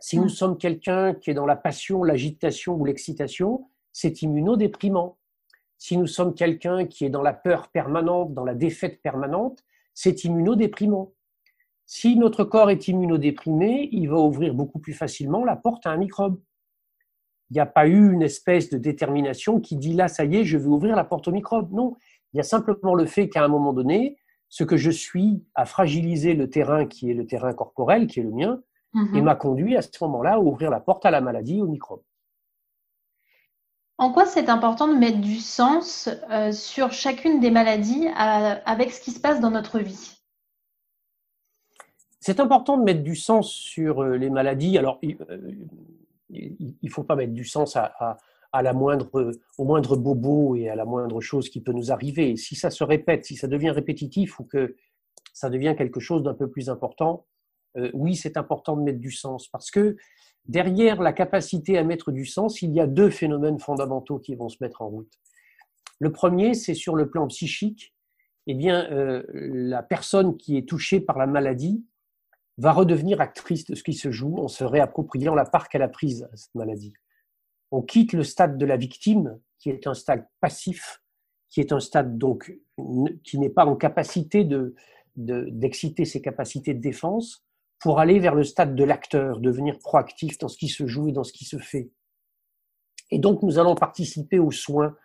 [0.01, 0.29] Si nous mm.
[0.29, 5.17] sommes quelqu'un qui est dans la passion, l'agitation ou l'excitation, c'est immunodéprimant.
[5.77, 10.23] Si nous sommes quelqu'un qui est dans la peur permanente, dans la défaite permanente, c'est
[10.23, 11.13] immunodéprimant.
[11.85, 15.97] Si notre corps est immunodéprimé, il va ouvrir beaucoup plus facilement la porte à un
[15.97, 16.39] microbe.
[17.51, 20.45] Il n'y a pas eu une espèce de détermination qui dit là, ça y est,
[20.45, 21.71] je vais ouvrir la porte au microbe.
[21.73, 21.95] Non,
[22.33, 24.17] il y a simplement le fait qu'à un moment donné,
[24.49, 28.23] ce que je suis a fragilisé le terrain qui est le terrain corporel, qui est
[28.23, 28.61] le mien,
[28.93, 29.23] et mhm.
[29.23, 32.01] m'a conduit à ce moment-là à ouvrir la porte à la maladie, au microbe.
[33.97, 38.99] En quoi c'est important de mettre du sens euh, sur chacune des maladies avec ce
[38.99, 40.17] qui se passe dans notre vie?
[42.19, 44.77] C'est important de mettre du sens sur euh, les maladies.
[44.77, 45.17] Alors, il
[46.29, 48.17] ne euh, faut pas mettre du sens à,
[48.53, 52.35] la moindre, au moindre bobo et à la moindre chose qui peut nous arriver.
[52.37, 54.75] Si ça se répète, si ça devient répétitif ou que
[55.31, 57.25] ça devient quelque chose d'un peu plus important,
[57.77, 59.95] euh, oui, c'est important de mettre du sens parce que
[60.45, 64.49] derrière la capacité à mettre du sens, il y a deux phénomènes fondamentaux qui vont
[64.49, 65.13] se mettre en route.
[65.99, 67.93] Le premier, c'est sur le plan psychique.
[68.47, 71.85] Eh bien, euh, la personne qui est touchée par la maladie
[72.57, 75.87] va redevenir actrice de ce qui se joue en se réappropriant la part qu'elle a
[75.87, 76.93] prise à cette maladie.
[77.71, 81.01] On quitte le stade de la victime, qui est un stade passif,
[81.49, 82.51] qui est un stade donc
[83.23, 84.75] qui n'est pas en capacité de
[85.17, 87.45] d'exciter ses capacités de défense,
[87.81, 91.11] pour aller vers le stade de l'acteur, devenir proactif dans ce qui se joue et
[91.11, 91.89] dans ce qui se fait.
[93.09, 94.95] Et donc, nous allons participer aux soins.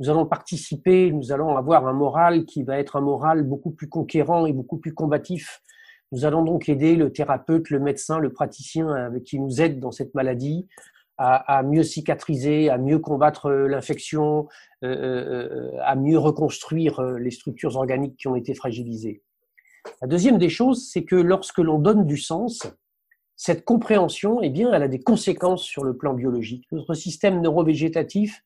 [0.00, 3.88] Nous allons participer, nous allons avoir un moral qui va être un moral beaucoup plus
[3.88, 5.62] conquérant et beaucoup plus combatif.
[6.12, 10.14] Nous allons donc aider le thérapeute, le médecin, le praticien qui nous aide dans cette
[10.14, 10.68] maladie
[11.18, 14.48] à, mieux cicatriser, à mieux combattre l'infection,
[14.84, 19.22] euh, euh, euh, à mieux reconstruire les structures organiques qui ont été fragilisées.
[20.02, 22.66] La deuxième des choses, c'est que lorsque l'on donne du sens,
[23.36, 26.66] cette compréhension, eh bien, elle a des conséquences sur le plan biologique.
[26.72, 28.44] Notre système neurovégétatif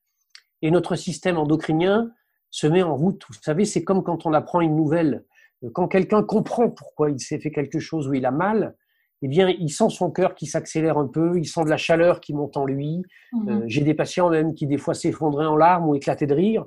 [0.63, 2.11] et notre système endocrinien
[2.51, 3.25] se met en route.
[3.29, 5.25] Vous savez, c'est comme quand on apprend une nouvelle.
[5.73, 8.75] Quand quelqu'un comprend pourquoi il s'est fait quelque chose ou il a mal,
[9.23, 12.21] eh bien, il sent son cœur qui s'accélère un peu, il sent de la chaleur
[12.21, 13.03] qui monte en lui.
[13.33, 13.49] Mhm.
[13.49, 16.67] Euh, j'ai des patients même qui des fois s'effondraient en larmes ou éclataient de rire.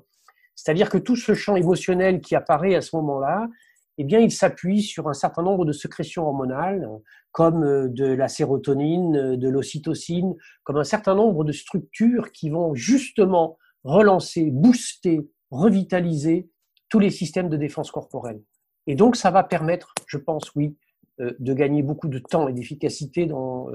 [0.56, 3.48] C'est-à-dire que tout ce champ émotionnel qui apparaît à ce moment-là,
[3.97, 6.89] eh bien, il s'appuie sur un certain nombre de sécrétions hormonales,
[7.32, 12.49] comme euh, de la sérotonine, euh, de l'ocytocine, comme un certain nombre de structures qui
[12.49, 16.49] vont justement relancer, booster, revitaliser
[16.89, 18.41] tous les systèmes de défense corporelle.
[18.88, 20.75] Et donc, ça va permettre, je pense, oui,
[21.19, 23.67] euh, de gagner beaucoup de temps et d'efficacité dans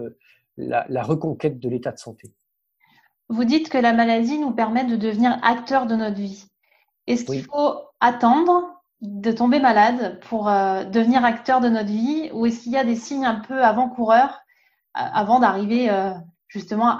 [0.56, 2.32] la, reconquête de l'état de santé.
[3.28, 6.46] Vous dites que la maladie nous permet de devenir acteur de notre vie.
[7.06, 12.46] Est-ce qu'il faut attendre de tomber malade pour euh, devenir acteur de notre vie ou
[12.46, 14.40] est-ce qu'il y a des signes un peu avant-coureurs
[14.96, 16.10] euh, avant d'arriver euh,
[16.48, 16.98] justement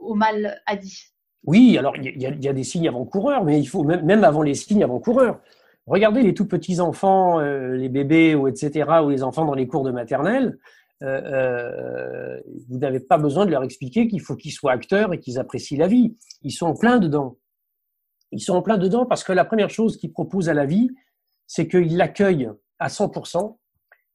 [0.00, 1.04] au mal dit
[1.44, 4.82] Oui, alors il y, a des signes avant-coureurs, mais il faut même, avant les signes
[4.82, 5.40] avant-coureurs.
[5.86, 8.88] Regardez les tout petits enfants, les bébés ou etc.
[9.04, 10.58] ou les enfants dans les cours de maternelle.
[11.00, 15.78] vous n'avez pas besoin de leur expliquer qu'il faut qu'ils soient acteurs et qu'ils apprécient
[15.78, 16.16] la vie.
[16.42, 17.36] Ils sont pleins dedans.
[18.32, 20.90] Ils sont en plein dedans parce que la première chose qu'ils proposent à la vie,
[21.48, 23.56] c'est qu'ils l'accueillent à 100%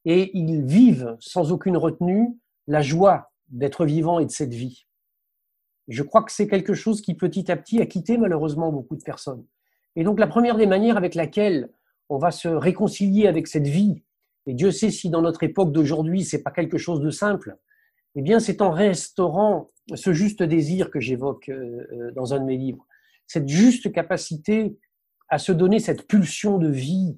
[0.06, 4.86] et ils vivent sans aucune retenue la joie d'être vivant et de cette vie.
[5.89, 9.04] Je crois que c'est quelque chose qui petit à petit a quitté malheureusement beaucoup de
[9.04, 9.46] personnes.
[9.98, 11.69] Et donc la première des manières avec laquelle
[12.08, 14.04] on va se réconcilier avec cette vie,
[14.46, 17.58] et Dieu sait si dans notre époque d'aujourd'hui c'est pas quelque chose de simple,
[18.15, 22.46] eh bien c'est en restaurant ce juste désir que j'évoque euh, euh, dans un de
[22.46, 22.88] mes livres,
[23.28, 24.78] cette juste capacité
[25.30, 27.17] à se donner cette pulsion de vie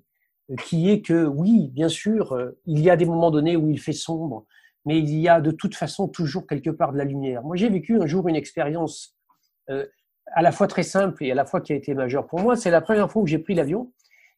[0.61, 3.79] qui est que oui, bien sûr, euh, il y a des moments donnés où il
[3.79, 4.45] fait sombre,
[4.85, 7.43] mais il y a de toute façon toujours quelque part de la lumière.
[7.43, 9.15] Moi, j'ai vécu un jour une expérience
[9.69, 9.85] euh,
[10.33, 12.55] à la fois très simple et à la fois qui a été majeure pour moi.
[12.55, 13.91] C'est la première fois où j'ai pris l'avion.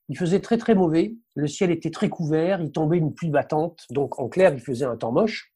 [0.10, 3.86] Il faisait très très mauvais, le ciel était très couvert, il tombait une pluie battante,
[3.90, 5.54] donc en clair, il faisait un temps moche.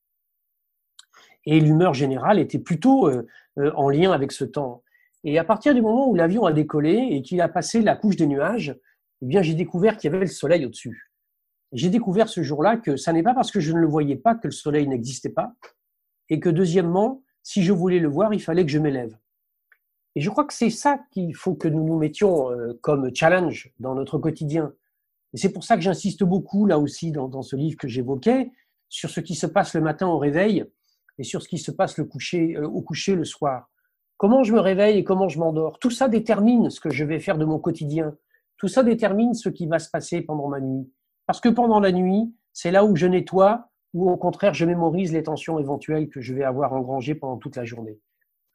[1.46, 3.26] Et l'humeur générale était plutôt euh,
[3.76, 4.84] en lien avec ce temps.
[5.24, 8.18] Et à partir du moment où l'avion a décollé et qu'il a passé la couche
[8.18, 8.76] des nuages,
[9.22, 11.12] eh bien, j'ai découvert qu'il y avait le soleil au-dessus.
[11.74, 14.36] J'ai découvert ce jour-là que ça n'est pas parce que je ne le voyais pas
[14.36, 15.54] que le soleil n'existait pas,
[16.30, 19.18] et que deuxièmement, si je voulais le voir, il fallait que je m'élève.
[20.16, 23.72] Et je crois que c'est ça qu'il faut que nous nous mettions euh, comme challenge
[23.80, 24.74] dans notre quotidien.
[25.34, 28.52] Et c'est pour ça que j'insiste beaucoup, là aussi, dans, ce livre que j'évoquais,
[28.90, 30.66] sur ce qui se passe le matin au réveil
[31.18, 33.70] et sur ce qui se passe euh, au coucher le soir.
[34.18, 35.80] Comment je me réveille et comment je m'endors?
[35.80, 38.16] Tout ça détermine ce que je vais faire de mon quotidien.
[38.62, 40.88] Tout ça détermine ce qui va se passer pendant ma nuit.
[41.26, 45.12] Parce que pendant la nuit, c'est là où je nettoie ou au contraire je mémorise
[45.12, 47.97] les tensions éventuelles que je vais avoir engrangées pendant toute la journée.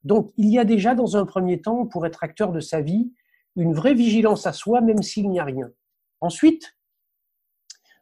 [0.05, 3.13] Donc il y a déjà dans un premier temps, pour être acteur de sa vie,
[3.57, 5.71] une vraie vigilance à soi, même s'il n'y a rien.
[6.21, 6.77] Ensuite,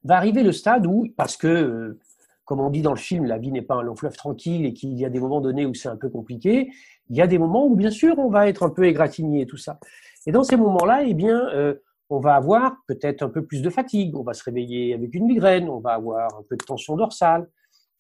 [0.03, 2.01] va arriver le stade où, parce que, euh,
[2.45, 4.75] comme on dit dans le film, la vie n'est pas un long fleuve tranquille et
[4.75, 6.71] qu'il y a des moments donnés où c'est un peu compliqué,
[7.09, 9.47] il y a des moments où, bien sûr, on va être un peu égratigné et
[9.47, 9.81] tout ça.
[10.27, 11.75] Et dans ces moments-là, eh bien, euh,
[12.11, 15.27] on va avoir peut-être un peu plus de fatigue, on va se réveiller avec une
[15.27, 17.49] migraine, on va avoir un peu de tension dorsale,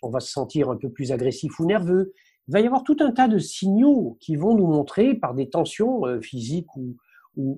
[0.02, 2.12] on va se sentir un peu plus agressif ou nerveux.
[2.48, 5.48] Il va y avoir tout un tas de signaux qui vont nous montrer par des
[5.48, 6.96] tensions euh, physiques ou,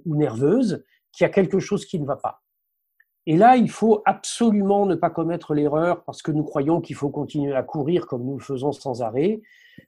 [0.07, 2.43] nerveuses qu'il y a quelque chose qui ne va pas.
[3.27, 7.11] Et là, il faut absolument ne pas commettre l'erreur, parce que nous croyons qu'il faut
[7.11, 9.43] continuer à courir comme nous le faisons sans arrêt,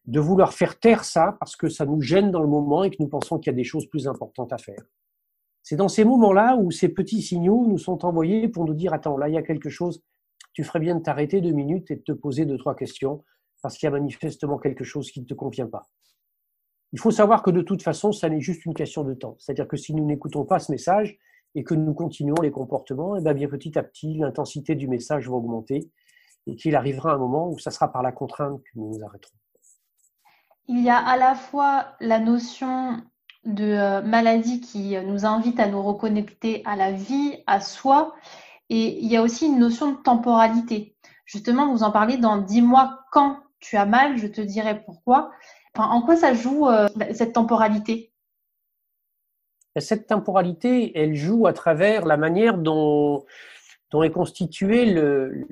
[0.06, 2.96] de vouloir faire taire ça parce que ça nous gêne dans le moment et que
[2.98, 4.82] nous pensons qu'il y a des choses plus importantes à faire.
[5.68, 9.18] C'est dans ces moments-là où ces petits signaux nous sont envoyés pour nous dire attends,
[9.18, 10.02] là il y a quelque chose,
[10.54, 13.22] tu ferais bien de t'arrêter deux minutes et de te poser deux, trois questions
[13.60, 15.82] parce qu'il y a manifestement quelque chose qui ne te convient pas.
[16.94, 19.36] Il faut savoir que de toute façon, ça n'est juste une question de temps.
[19.40, 21.18] C'est-à-dire que si nous n'écoutons pas ce message
[21.54, 24.88] et que nous continuons les comportements, et eh bien, bien petit à petit, l'intensité du
[24.88, 25.90] message va augmenter
[26.46, 29.36] et qu'il arrivera un moment où ça sera par la contrainte que nous nous arrêterons.
[30.66, 33.02] Il y a à la fois la notion
[33.44, 38.14] de euh, maladies qui euh, nous invitent à nous reconnecter à la vie, à soi.
[38.70, 40.94] Et il y a aussi une notion de temporalité.
[41.24, 45.30] Justement, vous en parlez dans Dis-moi quand tu as mal, je te dirai pourquoi.
[45.76, 48.12] en quoi ça joue euh, cette temporalité?
[49.78, 53.24] Cette temporalité, elle joue à travers la manière dont,
[53.90, 55.46] dont est constitué le,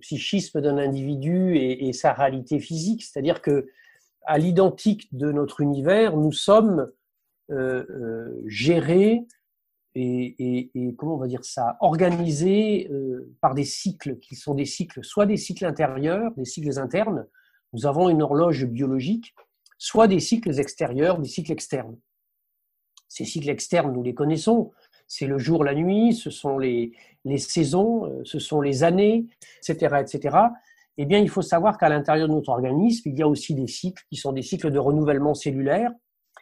[0.00, 3.02] psychisme d'un individu et, et, sa réalité physique.
[3.02, 3.68] C'est-à-dire que
[4.28, 6.92] à l'identique de notre univers, nous sommes
[7.50, 9.26] euh, euh, gérés
[9.94, 15.02] et, comment on va dire ça, organisé euh, par des cycles qui sont des cycles,
[15.02, 17.26] soit des cycles intérieurs, des cycles internes,
[17.72, 19.34] nous avons une horloge biologique,
[19.78, 21.96] soit des cycles extérieurs, des cycles externes.
[23.08, 24.72] Ces cycles externes, nous les connaissons,
[25.08, 26.92] c'est le jour, la nuit, ce sont les,
[27.24, 29.26] les saisons, ce sont les années,
[29.66, 30.36] etc., etc.
[30.98, 33.68] Eh bien, il faut savoir qu'à l'intérieur de notre organisme, il y a aussi des
[33.68, 35.92] cycles qui sont des cycles de renouvellement cellulaire,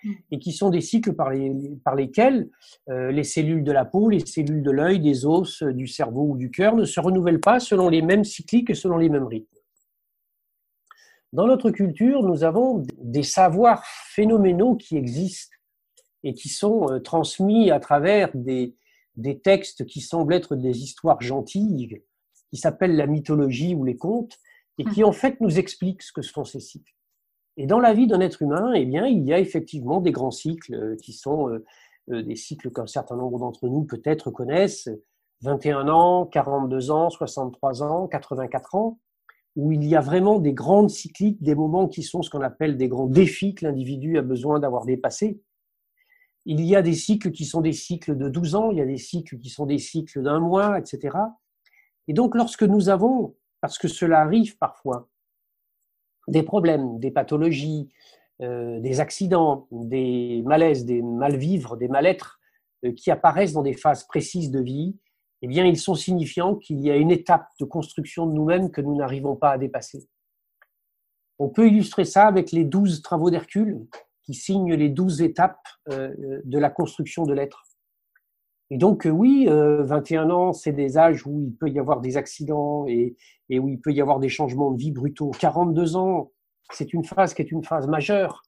[0.04, 0.12] Mm.
[0.30, 2.50] et qui sont des cycles par, lesquels
[2.88, 6.30] euh, les cellules de la peau, les cellules de l'œil, des os, euh, du cerveau
[6.30, 9.26] ou du cœur ne se renouvellent pas selon les mêmes cycliques et selon les mêmes
[9.26, 9.46] rythmes.
[11.32, 15.56] Dans notre culture, nous avons des savoirs phénoménaux qui existent
[16.22, 18.74] et qui sont euh, transmis à travers des,
[19.16, 22.02] des textes qui semblent être des histoires gentilles,
[22.50, 24.38] qui s'appellent la mythologie ou les contes,
[24.78, 25.06] et qui mm.
[25.06, 26.92] en fait nous expliquent ce que sont ces cycles.
[27.56, 30.30] Et dans la vie d'un être humain, eh bien, il y a effectivement des grands
[30.30, 31.64] cycles euh, qui sont euh,
[32.10, 34.88] euh, des cycles qu'un certain nombre d'entre nous peut-être connaissent,
[35.40, 38.98] 21 ans, 42 ans, 63 ans, 84 ans,
[39.54, 42.76] où il y a vraiment des grandes cycliques, des moments qui sont ce qu'on appelle
[42.76, 45.40] des grands défis que l'individu a besoin d'avoir dépassés.
[46.44, 48.86] Il y a des cycles qui sont des cycles de 12 ans, il y a
[48.86, 51.16] des cycles qui sont des cycles d'un mois, etc.
[52.06, 55.08] Et donc lorsque nous avons, parce que cela arrive parfois,
[56.28, 57.88] des problèmes, des pathologies,
[58.42, 62.38] euh, des accidents, des malaises, des mal-vivres, des mal-être
[62.84, 64.96] euh, qui apparaissent dans des phases précises de vie,
[65.42, 68.80] eh bien, ils sont signifiants qu'il y a une étape de construction de nous-mêmes que
[68.80, 70.08] nous n'arrivons pas à dépasser.
[71.38, 73.86] On peut illustrer ça avec les douze travaux d'Hercule
[74.24, 77.62] qui signent les douze étapes euh, de la construction de l'être.
[78.70, 82.86] Et donc, oui, 21 ans, c'est des âges où il peut y avoir des accidents
[82.88, 83.16] et,
[83.50, 85.30] où il peut y avoir des changements de vie brutaux.
[85.30, 86.32] 42 ans,
[86.72, 88.42] c'est une phase qui est une phase majeure.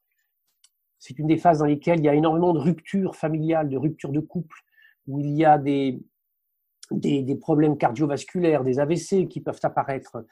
[0.99, 4.11] C'est une des phases dans lesquelles il y a énormément de ruptures familiales, de ruptures
[4.11, 4.59] de couple,
[5.07, 6.03] où il y a des,
[6.91, 10.25] des, problèmes cardiovasculaires, des AVC qui peuvent apparaître.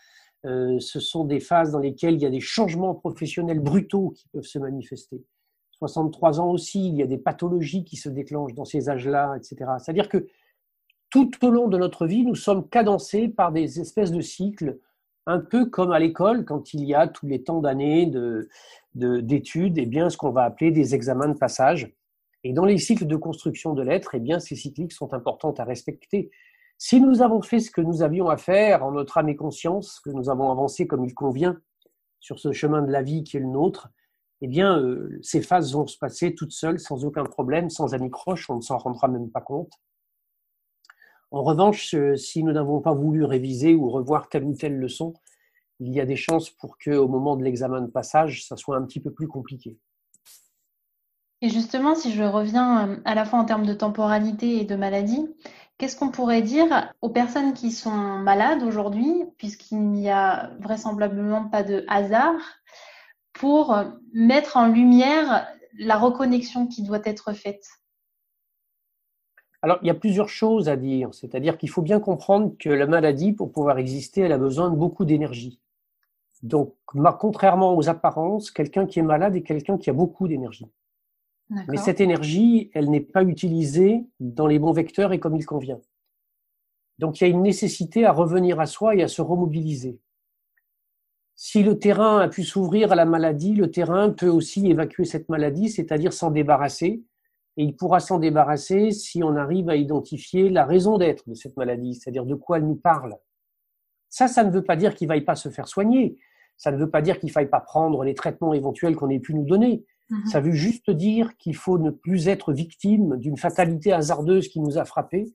[0.44, 4.28] Euh, ce sont des phases dans lesquelles il y a des changements professionnels brutaux qui
[4.28, 5.24] peuvent se manifester.
[5.78, 9.72] 63 ans aussi, il y a des pathologies qui se déclenchent dans ces âges-là, etc.
[9.78, 10.26] C'est-à-dire que
[11.10, 14.78] tout au long de notre vie, nous sommes cadencés par des espèces de cycles,
[15.26, 18.10] un peu comme à l'école, quand il y a tous les temps d'années
[18.94, 21.92] d'études, et eh bien, ce qu'on va appeler des examens de passage.
[22.44, 25.64] Et dans les cycles de construction de l'être, eh bien, ces cycliques sont importantes à
[25.64, 26.30] respecter.
[26.78, 30.00] Si nous avons fait ce que nous avions à faire en notre âme et conscience,
[30.00, 31.58] que nous avons avancé comme il convient
[32.20, 33.88] sur ce chemin de la vie qui est le nôtre,
[34.42, 38.50] eh bien, euh, ces phases vont se passer toutes seules, sans aucun problème, sans anicroche,
[38.50, 39.72] on ne s'en rendra même pas compte.
[41.30, 45.14] En revanche, si nous n'avons pas voulu réviser ou revoir telle ou telle leçon,
[45.80, 48.76] il y a des chances pour que, au moment de l'examen de passage, ça soit
[48.76, 49.76] un petit peu plus compliqué.
[51.42, 54.74] Et justement, si je reviens euh, à la fois en termes de temporalité et de
[54.74, 55.28] maladie,
[55.76, 61.62] qu'est-ce qu'on pourrait dire aux personnes qui sont malades aujourd'hui, puisqu'il n'y a vraisemblablement pas
[61.62, 62.40] de hasard,
[63.38, 63.76] pour
[64.12, 65.46] mettre en lumière
[65.78, 67.66] la reconnexion qui doit être faite
[69.62, 71.12] alors, il y a plusieurs choses à dire.
[71.12, 74.76] C'est-à-dire qu'il faut bien comprendre que la maladie, pour pouvoir exister, elle a besoin de
[74.76, 75.60] beaucoup d'énergie.
[76.42, 80.66] Donc, contrairement aux apparences, quelqu'un qui est malade est quelqu'un qui a beaucoup d'énergie.
[81.68, 85.80] Mais cette énergie, elle n'est pas utilisée dans les bons vecteurs et comme il convient.
[86.98, 89.98] Donc, il y a une nécessité à revenir à soi et à se remobiliser.
[91.38, 95.28] Si le terrain a pu s'ouvrir à la maladie, le terrain peut aussi évacuer cette
[95.28, 97.02] maladie, c'est-à-dire s'en débarrasser.
[97.58, 101.56] Et il pourra s'en débarrasser si on arrive à identifier la raison d'être de cette
[101.58, 103.16] maladie, c'est-à-dire de quoi elle nous parle.
[104.08, 106.18] Ça, ça ne veut pas dire qu'il ne vaille pas se faire soigner.
[106.56, 109.20] Ça ne veut pas dire qu'il ne faille pas prendre les traitements éventuels qu'on ait
[109.20, 109.84] pu nous donner.
[110.08, 110.26] Mhm.
[110.26, 114.78] Ça veut juste dire qu'il faut ne plus être victime d'une fatalité hasardeuse qui nous
[114.78, 115.34] a frappés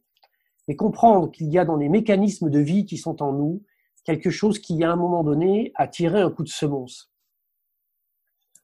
[0.68, 3.62] et comprendre qu'il y a dans les mécanismes de vie qui sont en nous
[4.04, 7.12] quelque chose qui, à un moment donné, a tiré un coup de semonce.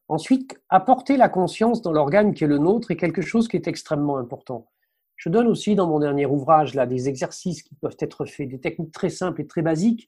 [0.10, 3.68] Ensuite, apporter la conscience dans l'organe qui est le nôtre est quelque chose qui est
[3.68, 4.68] extrêmement important.
[5.18, 8.60] Je donne aussi dans mon dernier ouvrage là des exercices qui peuvent être faits, des
[8.60, 10.08] techniques très simples et très basiques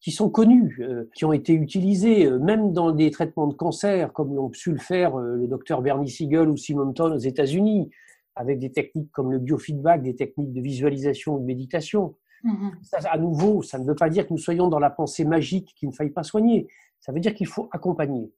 [0.00, 4.12] qui sont connues, euh, qui ont été utilisées euh, même dans des traitements de cancer,
[4.12, 7.90] comme l'ont pu le faire euh, le docteur Bernie Siegel ou Simonton aux États-Unis,
[8.36, 12.14] avec des techniques comme le biofeedback, des techniques de visualisation ou de méditation.
[12.44, 15.74] Mmh à nouveau, ça ne veut pas dire que nous soyons dans la pensée magique
[15.76, 16.68] qu'il ne faille pas soigner.
[17.00, 18.32] Ça veut dire qu'il faut accompagner.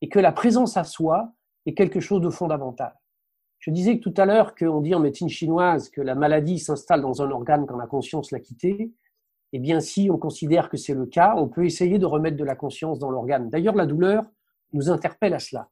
[0.00, 1.32] Et que la présence à soi
[1.66, 2.94] est quelque chose de fondamental.
[3.58, 7.22] Je disais tout à l'heure qu'on dit en médecine chinoise que la maladie s'installe dans
[7.22, 8.92] un organe quand la conscience l'a quitté.
[9.52, 12.44] Eh bien, si on considère que c'est le cas, on peut essayer de remettre de
[12.44, 13.50] la conscience dans l'organe.
[13.50, 14.24] D'ailleurs, la douleur
[14.72, 15.68] nous interpelle à cela.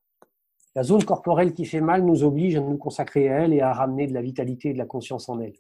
[0.77, 3.73] La zone corporelle qui fait mal nous oblige à nous consacrer à elle et à
[3.73, 5.55] ramener de la vitalité et de la conscience en elle.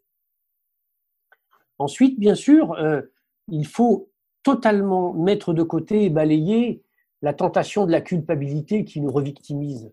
[1.81, 3.01] Ensuite, bien sûr, euh,
[3.49, 4.11] il faut
[4.43, 6.83] totalement mettre de côté et balayer
[7.23, 9.91] la tentation de la culpabilité qui nous revictimise.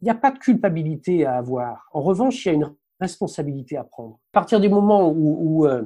[0.00, 1.88] Il n'y a pas de culpabilité à avoir.
[1.92, 4.20] En revanche, il y a une responsabilité à prendre.
[4.32, 5.82] À partir du moment où, euh,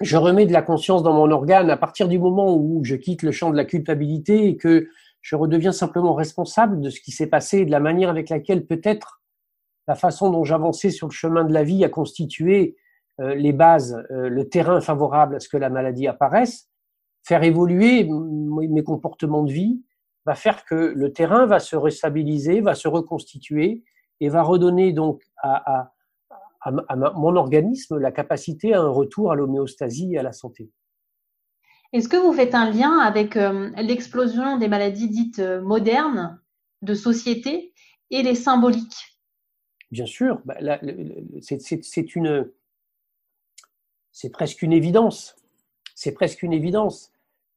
[0.00, 3.22] je remets de la conscience dans mon organe, à partir du moment où je quitte
[3.22, 4.88] le champ de la culpabilité et que
[5.20, 8.66] je redeviens simplement responsable de ce qui s'est passé et de la manière avec laquelle
[8.66, 9.22] peut-être
[9.86, 12.76] la façon dont j'avançais sur le chemin de la vie a constitué
[13.34, 16.68] les bases, euh, le terrain favorable à ce que la maladie apparaisse,
[17.24, 19.82] faire évoluer mes comportements de vie
[20.26, 23.82] va faire que le terrain va se restabiliser, va se reconstituer
[24.20, 25.92] et va redonner donc à,
[26.66, 30.70] mon organisme la capacité à un retour à l'homéostasie et à la santé.
[31.92, 36.40] Est-ce que vous faites un lien avec euh, l'explosion des maladies dites euh, modernes
[36.80, 37.74] de société
[38.10, 39.20] et les symboliques?
[39.90, 40.56] Bien sûr, bah,
[41.40, 42.50] c'est une,
[44.12, 45.36] c'est presque une évidence.
[45.94, 47.12] C'est presque une évidence.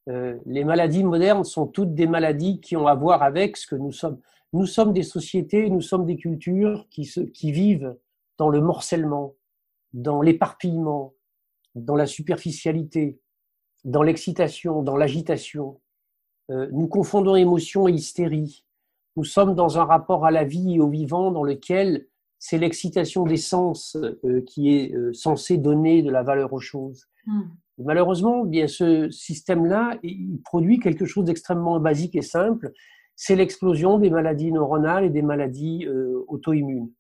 [0.08, 3.76] Euh, les maladies modernes sont toutes des maladies qui ont à voir avec ce que
[3.76, 4.20] nous sommes.
[4.54, 7.98] Nous sommes des sociétés, nous sommes des cultures qui, vivent
[8.38, 9.36] dans le morcellement,
[9.94, 11.14] dans l'éparpillement,
[11.74, 13.20] dans la superficialité,
[13.84, 15.82] dans l'excitation, dans l'agitation.
[16.52, 18.64] Euh, nous confondons émotion et hystérie.
[19.18, 22.08] Nous sommes dans un rapport à la vie et au vivant dans lequel
[22.48, 27.08] c'est l'excitation des sens euh, qui est euh, censée donner de la valeur aux choses.
[27.26, 27.42] Hmm.
[27.80, 32.72] Malheureusement, bien ce système-là, il produit quelque chose d'extrêmement basique et simple.
[33.16, 36.92] C'est l'explosion des maladies neuronales et des maladies euh, auto-immunes.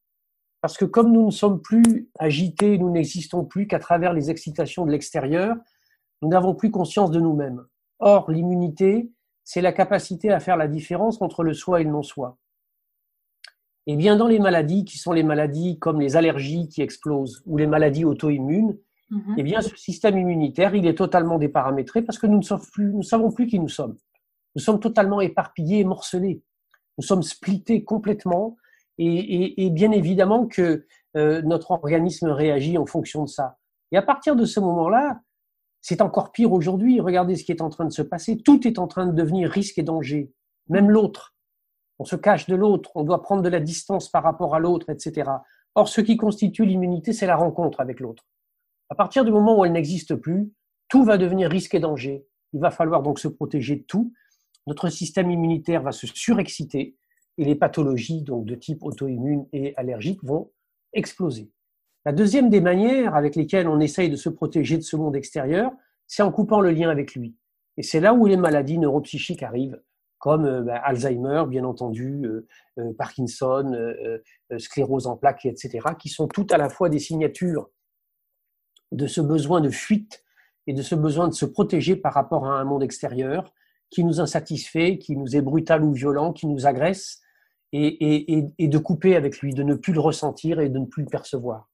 [0.62, 4.84] Parce que comme nous ne sommes plus agités, nous n'existons plus qu'à travers les excitations
[4.84, 5.56] de l'extérieur,
[6.24, 7.64] nous n'avons plus conscience de nous-mêmes.
[8.00, 9.12] Or, l'immunité,
[9.44, 12.40] c'est la capacité à faire la différence entre le soi et le non-soi.
[13.88, 17.58] Et bien dans les maladies qui sont les maladies comme les allergies qui explosent ou
[17.58, 18.78] les maladies auto-immunes,
[19.12, 19.36] mhm.
[19.38, 23.32] eh bien ce système immunitaire, il est totalement déparamétré parce que nous ne plus, savons
[23.32, 23.96] plus qui nous sommes.
[24.56, 26.42] Nous sommes totalement éparpillés et morcelés.
[26.98, 28.56] Nous sommes splittés complètement
[28.98, 30.86] et, bien évidemment que
[31.18, 33.58] euh, notre organisme réagit en fonction de ça.
[33.92, 35.20] Et à partir de ce moment-là,
[35.82, 37.00] c'est encore pire aujourd'hui.
[37.00, 38.38] Regardez ce qui est en train de se passer.
[38.38, 40.32] Tout est en train de devenir risque et danger.
[40.70, 41.35] Même l'autre
[42.00, 44.90] on se cache de l'autre, on doit prendre de la distance par rapport à l'autre,
[44.90, 45.32] etc.
[45.76, 48.26] Or, ce qui constitue l'immunité, c'est la rencontre avec l'autre.
[48.90, 50.52] À partir du moment où elle n'existe plus,
[50.90, 52.26] tout va devenir risque et danger.
[52.54, 54.14] Il va falloir donc se protéger de tout.
[54.68, 56.96] Notre système immunitaire va se surexciter
[57.38, 60.52] et les pathologies donc de type auto-immune et allergique vont
[60.94, 61.52] exploser.
[62.06, 65.72] La deuxième des manières avec lesquelles on essaye de se protéger de ce monde extérieur,
[66.08, 67.36] c'est en coupant le lien avec lui.
[67.78, 69.82] Et c'est là où les maladies neuropsychiques arrivent
[70.26, 72.48] comme euh, bah, Alzheimer, bien entendu, euh,
[72.80, 73.94] euh, Parkinson,
[74.58, 77.70] sclérose en plaques, etc., qui sont toutes à la fois des signatures
[78.92, 80.24] de ce besoin de fuite
[80.66, 83.54] et de ce besoin de se protéger par rapport à un monde extérieur
[83.92, 87.22] qui nous insatisfait, qui nous est brutal ou violent, qui nous agresse,
[87.72, 91.10] et, de couper avec lui, de ne plus le ressentir et de ne plus le
[91.10, 91.70] percevoir.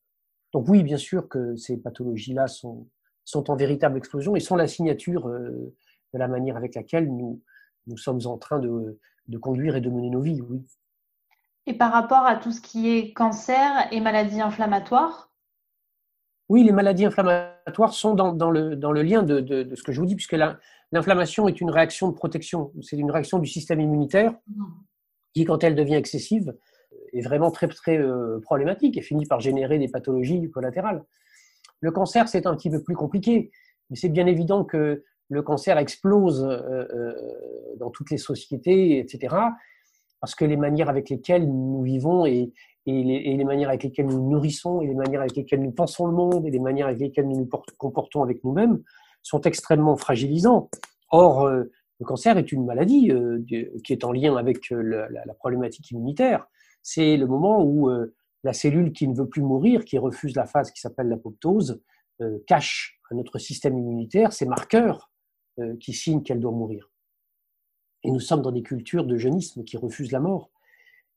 [0.52, 2.86] Donc oui, bien sûr que ces pathologies-là sont,
[3.24, 5.74] sont en véritable explosion et sont la signature de
[6.20, 7.42] la manière avec laquelle nous,
[7.88, 9.00] nous sommes en train de,
[9.40, 10.66] conduire et de mener nos vies, oui.
[11.68, 15.32] Et par rapport à tout ce qui est cancer et maladies inflammatoires?
[16.50, 20.06] Oui, les maladies inflammatoires sont dans, le, dans le, lien de, ce que je vous
[20.06, 20.36] dis, puisque
[20.92, 24.66] l'inflammation est une réaction de protection, c'est une réaction du système immunitaire mmh.
[25.34, 26.54] qui, quand elle devient excessive,
[27.14, 31.04] est vraiment très, très euh, problématique et finit par générer des pathologies collatérales.
[31.80, 33.52] Le cancer, c'est un petit peu plus compliqué,
[33.90, 37.14] mais c'est bien évident que le cancer explose euh, euh,
[37.80, 39.34] dans toutes les sociétés, etc.
[40.20, 42.52] Parce que les manières avec lesquelles nous vivons et,
[42.86, 46.46] les, manières avec lesquelles nous nourrissons et les manières avec lesquelles nous pensons le monde
[46.46, 48.84] et les manières avec lesquelles nous nous comportons avec nous-mêmes
[49.24, 50.70] sont extrêmement fragilisants.
[51.12, 51.64] Or, euh,
[52.00, 53.12] le cancer est une maladie
[53.48, 56.48] qui est en lien avec la, problématique immunitaire.
[56.82, 57.92] C'est le moment où
[58.44, 61.80] la cellule qui ne veut plus mourir, qui refuse la phase qui s'appelle l'apoptose,
[62.48, 65.11] cache à notre système immunitaire ses marqueurs
[65.80, 66.90] qui signe qu'elle doit mourir.
[68.04, 70.52] Et nous sommes dans des cultures de jeunisme qui refusent la mort.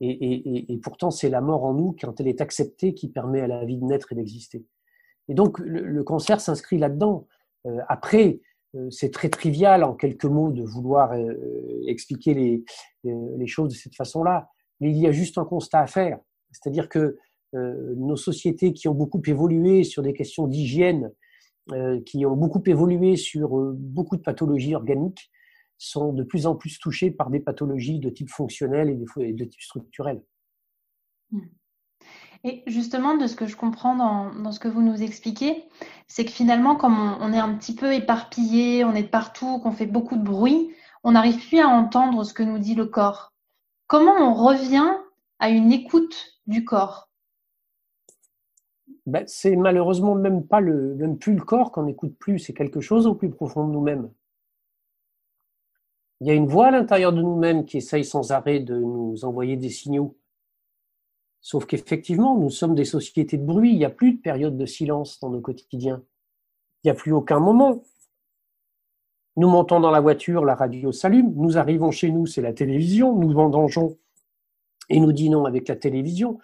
[0.01, 3.65] Et, pourtant, c'est la mort en nous, quand elle est acceptée, qui permet à la
[3.65, 4.67] vie de naître et d'exister.
[5.29, 7.27] Et donc, le, cancer s'inscrit là-dedans.
[7.67, 8.41] Euh, après,
[8.75, 11.15] euh, c'est très trivial en quelques mots de vouloir
[11.87, 16.19] expliquer les, choses de cette façon-là, mais il y a juste un constat à faire.
[16.53, 17.17] C'est-à-dire que
[17.53, 21.11] nos sociétés qui ont beaucoup évolué sur des questions d'hygiène euh,
[22.05, 25.31] qui ont beaucoup évolué sur euh, beaucoup de pathologies organiques,
[25.79, 29.61] sont de plus en plus touchés par des pathologies de type fonctionnel et de type
[29.61, 30.23] structurel.
[31.31, 31.41] Hmm.
[32.45, 35.65] Et justement, de ce que je comprends dans, ce que vous nous expliquez,
[36.07, 39.73] c'est que finalement, comme on, est un petit peu éparpillé, on est de partout, qu'on
[39.73, 40.71] fait beaucoup de bruit,
[41.03, 43.33] on n'arrive plus à entendre ce que nous dit le corps.
[43.87, 44.93] Comment on revient
[45.39, 47.09] à une écoute du corps?
[49.07, 52.81] Ben, C'est malheureusement même, pas le, même plus le corps qu'on n'écoute plus, c'est quelque
[52.81, 54.11] chose au plus profond de nous-mêmes.
[56.21, 59.25] Il y a une voix à l'intérieur de nous-mêmes qui essaye sans arrêt de nous
[59.25, 60.17] envoyer des signaux.
[61.41, 64.65] Sauf qu'effectivement, nous sommes des sociétés de bruit, il n'y a plus de période de
[64.65, 66.03] silence dans nos quotidiens.
[66.83, 67.83] Il n'y a plus aucun moment.
[69.37, 73.15] Nous montons dans la voiture, la radio s'allume, nous arrivons chez nous, c'est la télévision,
[73.15, 73.99] nous vendangeons
[74.89, 76.39] et nous dînons avec la télévision.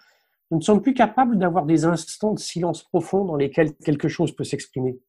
[0.51, 4.35] Nous ne sommes plus capables d'avoir des instants de silence profond dans lesquels quelque chose
[4.35, 4.99] peut s'exprimer.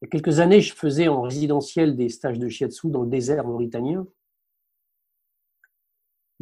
[0.00, 3.08] Il y a quelques années, je faisais en résidentiel des stages de shiatsu dans le
[3.10, 4.06] désert mauritanien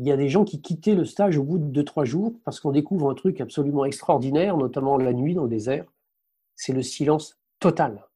[0.00, 2.58] il y a des gens qui quittaient le stage au bout de 2-3 jours parce
[2.58, 5.84] qu'on découvre un truc absolument extraordinaire, notamment la nuit dans le désert,
[6.56, 8.06] c'est le silence total.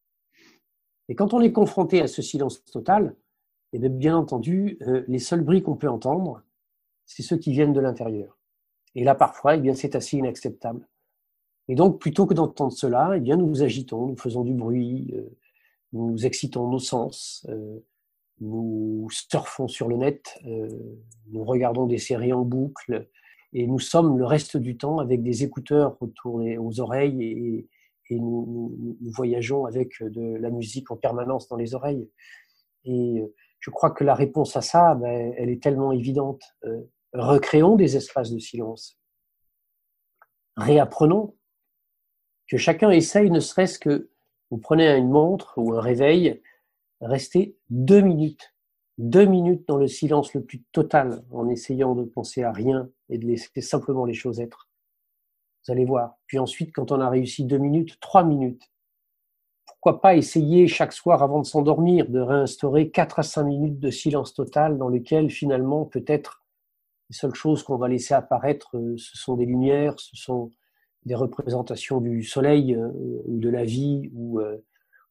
[1.11, 3.15] Et quand on est confronté à ce silence total,
[3.75, 6.41] et eh bien entendu, euh, les seuls bruits qu'on peut entendre,
[7.05, 8.39] c'est ceux qui viennent de l'intérieur.
[8.95, 10.87] Et là, parfois, eh bien, c'est assez inacceptable.
[11.69, 15.23] Et donc, plutôt que d'entendre cela, eh bien, nous agitons, nous faisons du bruit, euh,
[15.93, 17.79] nous excitons nos sens, euh,
[18.41, 20.69] nous surfons sur le net, euh,
[21.29, 23.09] nous regardons des séries en boucle
[23.53, 27.69] et nous sommes le reste du temps avec des écouteurs autour des, aux oreilles et,
[28.11, 32.09] nous, voyageons avec de la musique en permanence dans les oreilles.
[32.85, 33.25] Et
[33.59, 36.43] je crois que la réponse à ça, ben, elle est tellement évidente.
[37.15, 38.99] Recréons des espaces de silence.
[40.57, 41.35] Réapprenons
[42.49, 44.11] que chacun essaye, ne serait-ce que
[44.51, 46.43] vous prenez une montre ou un réveil,
[47.01, 48.55] rester deux minutes,
[48.99, 53.19] deux minutes dans le silence le plus total, en essayant de penser à rien et
[53.19, 54.69] de laisser simplement les choses être.
[55.67, 56.19] Vous allez voir.
[56.27, 58.71] Puis ensuite, quand on a réussi deux minutes, trois minutes.
[59.67, 63.91] Pourquoi pas essayer chaque soir avant de s'endormir de réinstaurer quatre à cinq minutes de
[63.91, 66.44] silence total dans lequel finalement peut-être
[67.11, 70.51] les seules choses qu'on va laisser apparaître, euh, ce sont des lumières, ce sont
[71.05, 72.89] des représentations du soleil euh,
[73.27, 74.65] ou de la vie ou euh,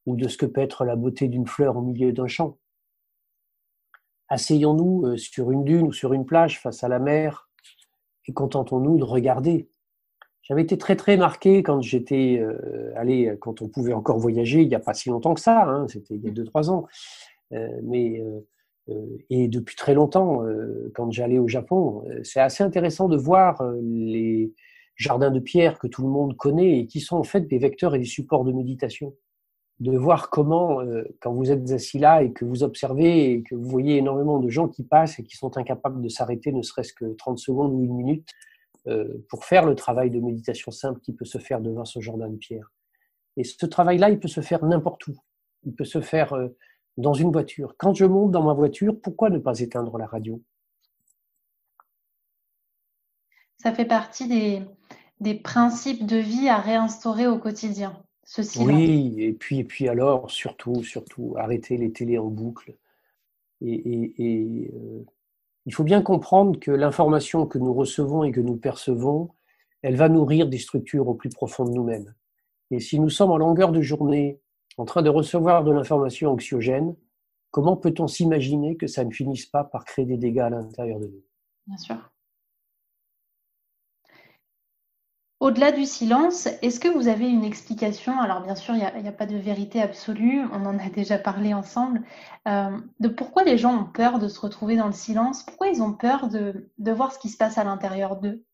[0.05, 2.57] ou de ce que peut être la beauté d'une fleur au milieu d'un champ.
[4.27, 7.49] Asseyons-nous sur une dune ou sur une plage face à la mer
[8.27, 9.69] et contentons-nous de regarder.
[10.41, 12.45] J'avais été très très marqué quand j'étais
[12.97, 15.87] allé, quand on pouvait encore voyager, il n'y a pas si longtemps que ça, hein,
[15.87, 16.85] c'était il y a 2-3 ans,
[17.51, 18.21] mais
[19.29, 20.43] et depuis très longtemps,
[20.93, 24.53] quand j'allais au Japon, c'est assez intéressant de voir les
[24.95, 27.95] jardins de pierre que tout le monde connaît et qui sont en fait des vecteurs
[27.95, 29.13] et des supports de méditation
[29.79, 33.55] de voir comment, euh, quand vous êtes assis là et que vous observez et que
[33.55, 36.93] vous voyez énormément de gens qui passent et qui sont incapables de s'arrêter ne serait-ce
[36.93, 38.29] que 30 secondes ou une minute
[38.87, 42.29] euh, pour faire le travail de méditation simple qui peut se faire devant ce jardin
[42.29, 42.71] de pierre.
[43.35, 45.15] Et ce travail-là, il peut se faire n'importe où.
[45.63, 46.49] Il peut se faire euh,
[46.97, 47.75] dans une voiture.
[47.77, 50.41] Quand je monte dans ma voiture, pourquoi ne pas éteindre la radio?
[53.57, 54.61] Ça fait partie des,
[55.19, 58.03] des principes de vie à réinstaurer au quotidien.
[58.57, 62.75] Oui, et puis, et puis alors, surtout, surtout, arrêter les télés en boucle.
[63.61, 64.15] Et,
[64.73, 65.05] euh,
[65.65, 69.29] il faut bien comprendre que l'information que nous recevons et que nous percevons,
[69.81, 72.13] elle va nourrir des structures au plus profond de nous-mêmes.
[72.71, 74.39] Et si nous sommes en longueur de journée
[74.77, 76.95] en train de recevoir de l'information anxiogène,
[77.51, 81.07] comment peut-on s'imaginer que ça ne finisse pas par créer des dégâts à l'intérieur de
[81.07, 81.23] nous?
[81.67, 82.13] Bien sûr.
[85.43, 88.17] Au-delà du silence, est-ce que vous avez une explication?
[88.17, 91.53] Alors bien sûr, il n'y a, pas de vérité absolue, on en a déjà parlé
[91.53, 92.01] ensemble,
[92.47, 95.81] euh, de pourquoi les gens ont peur de se retrouver dans le silence, pourquoi ils
[95.81, 98.45] ont peur de, voir ce qui se passe à l'intérieur d'eux?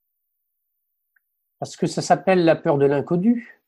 [1.60, 3.59] Parce que ça s'appelle la peur de l'inconnu.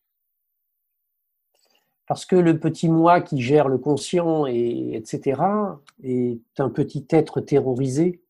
[2.11, 5.41] Parce que le petit moi qui gère le conscient, et, etc.,
[6.03, 8.21] est un petit être terrorisé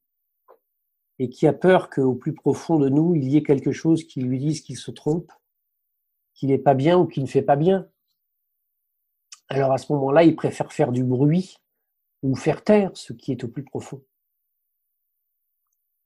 [1.17, 4.21] et qui a peur qu'au plus profond de nous, il y ait quelque chose qui
[4.21, 5.31] lui dise qu'il se trompe,
[6.35, 7.87] qu'il n'est pas bien ou qu'il ne fait pas bien.
[9.47, 11.57] Alors à ce moment-là, il préfère faire du bruit
[12.21, 14.03] ou faire taire ce qui est au plus profond.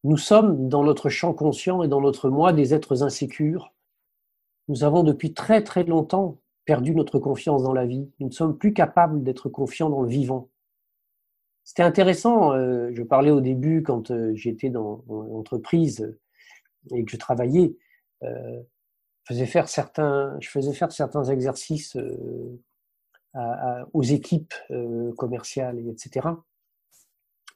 [0.06, 3.74] Nous sommes dans notre champ conscient et dans notre moi des êtres insécures.
[4.70, 8.10] Nous avons depuis très très longtemps perdu notre confiance dans la vie.
[8.20, 10.50] Nous ne sommes plus capables d'être confiants dans le vivant.
[11.64, 12.54] C'était intéressant.
[12.54, 16.16] Euh, je parlais au début quand euh, j'étais dans, l'entreprise
[16.92, 17.76] et que je travaillais.
[18.24, 18.62] Euh,
[19.24, 20.40] je faisais faire certains,
[21.30, 21.98] exercices
[23.94, 24.54] aux équipes
[25.18, 26.28] commerciales, etc.,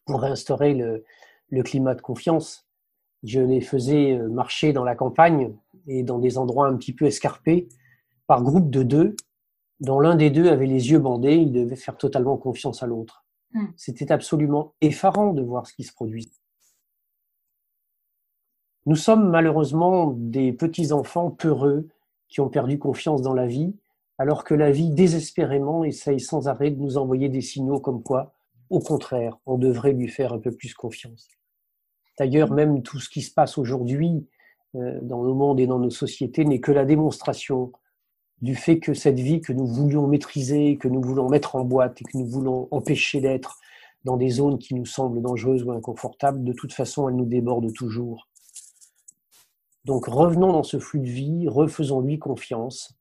[0.08, 2.68] pour réinstaurer le climat de confiance.
[3.22, 5.54] Je les faisais marcher dans la campagne
[5.86, 7.70] et dans des endroits un petit peu escarpés
[8.30, 9.16] par groupe de deux,
[9.80, 13.26] dont l'un des deux avait les yeux bandés, il devait faire totalement confiance à l'autre.
[13.54, 13.66] Hmm.
[13.76, 16.32] C'était absolument effarant de voir ce qui se produit.
[18.86, 21.90] Nous sommes malheureusement des petits-enfants peureux
[22.28, 23.76] qui ont perdu confiance dans la vie,
[24.20, 28.36] alors que la vie désespérément essaye sans arrêt de nous envoyer des signaux comme quoi,
[28.70, 31.30] au contraire, on devrait lui faire un peu plus confiance.
[32.20, 34.28] D'ailleurs, même tout ce qui se passe aujourd'hui
[34.76, 37.72] euh, dans nos mondes et dans nos sociétés n'est que la démonstration
[38.42, 42.02] du fait que cette vie que nous voulions maîtriser, que nous voulons mettre en boîte
[42.02, 43.60] et que nous voulons empêcher d'être
[44.06, 47.74] dans des zones qui nous semblent dangereuses ou inconfortables, de toute façon, elle nous déborde
[47.74, 48.30] toujours.
[49.86, 52.94] Donc revenons dans ce flux de vie, refaisons-lui confiance,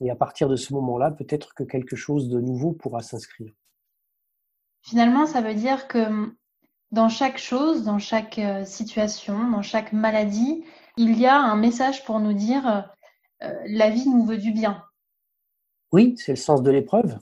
[0.00, 3.52] et à partir de ce moment-là, peut-être que quelque chose de nouveau pourra s'inscrire.
[4.82, 6.34] Finalement, ça veut dire que
[6.90, 10.64] dans chaque chose, dans chaque euh, situation, dans chaque maladie,
[10.96, 12.80] il y a un message pour nous dire euh,
[13.66, 14.84] la vie nous veut du bien.
[15.92, 17.18] Oui, c'est le sens de l'épreuve.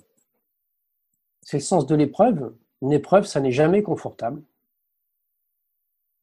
[1.42, 2.54] C'est le sens de l'épreuve.
[2.82, 4.42] Une épreuve, ça n'est jamais confortable.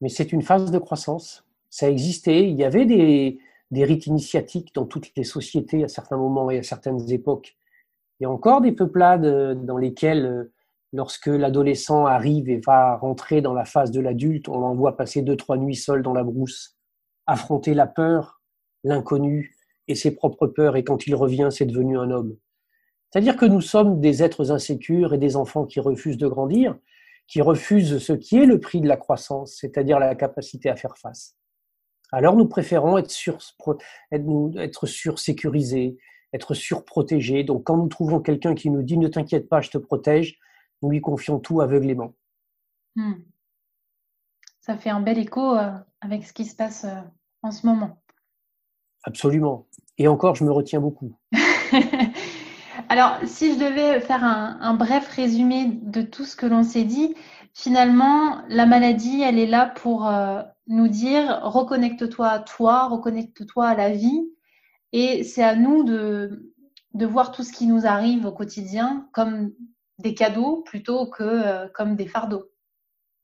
[0.01, 1.45] Mais c'est une phase de croissance.
[1.69, 2.47] Ça a existé.
[2.47, 3.39] Il y avait des,
[3.71, 7.57] des rites initiatiques dans toutes les sociétés à certains moments et à certaines époques.
[8.19, 10.53] Il y a encore des peuplades euh, dans lesquelles, euh,
[10.93, 15.35] lorsque l'adolescent arrive et va rentrer dans la phase de l'adulte, on l'envoie passer deux,
[15.35, 16.77] trois nuits seul dans la brousse,
[17.25, 18.41] affronter la peur,
[18.83, 19.56] l'inconnu,
[19.87, 22.37] et ses propres peurs, et quand il revient, c'est devenu un homme.
[23.09, 26.77] C'est-à-dire que nous sommes des êtres insécures et des enfants qui refusent de grandir,
[27.27, 30.97] qui refusent ce qui est le prix de la croissance, c'est-à-dire la capacité à faire
[30.97, 31.37] face.
[32.11, 33.37] Alors nous préférons être, sur,
[34.11, 35.97] être, sursécurisés,
[36.33, 37.43] être surprotégés.
[37.43, 40.39] Donc quand nous trouvons quelqu'un qui nous dit ne t'inquiète pas, je te protège,
[40.81, 42.13] nous lui confions tout aveuglément.
[42.95, 43.15] Hmm.
[44.61, 45.71] Ça fait un bel écho euh,
[46.01, 47.01] avec ce qui se passe euh,
[47.41, 48.01] en ce moment.
[49.07, 49.65] Absolument.
[49.97, 51.13] Et encore, je me retiens beaucoup.
[52.89, 57.15] Alors, si je devais faire un, bref résumé de tout ce que l'on s'est dit,
[57.53, 63.75] finalement, la maladie, elle est là pour euh, nous dire reconnecte-toi à toi, reconnecte-toi à
[63.75, 64.29] la vie.
[64.91, 66.51] Et c'est à nous de,
[66.93, 69.53] de voir tout ce qui nous arrive au quotidien comme
[69.99, 72.43] des cadeaux plutôt que euh, comme des fardeaux.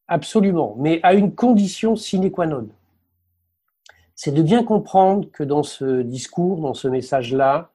[0.08, 2.70] Absolument, mais à une condition sine qua non
[4.16, 7.72] c'est de bien comprendre que dans ce discours, dans ce message-là,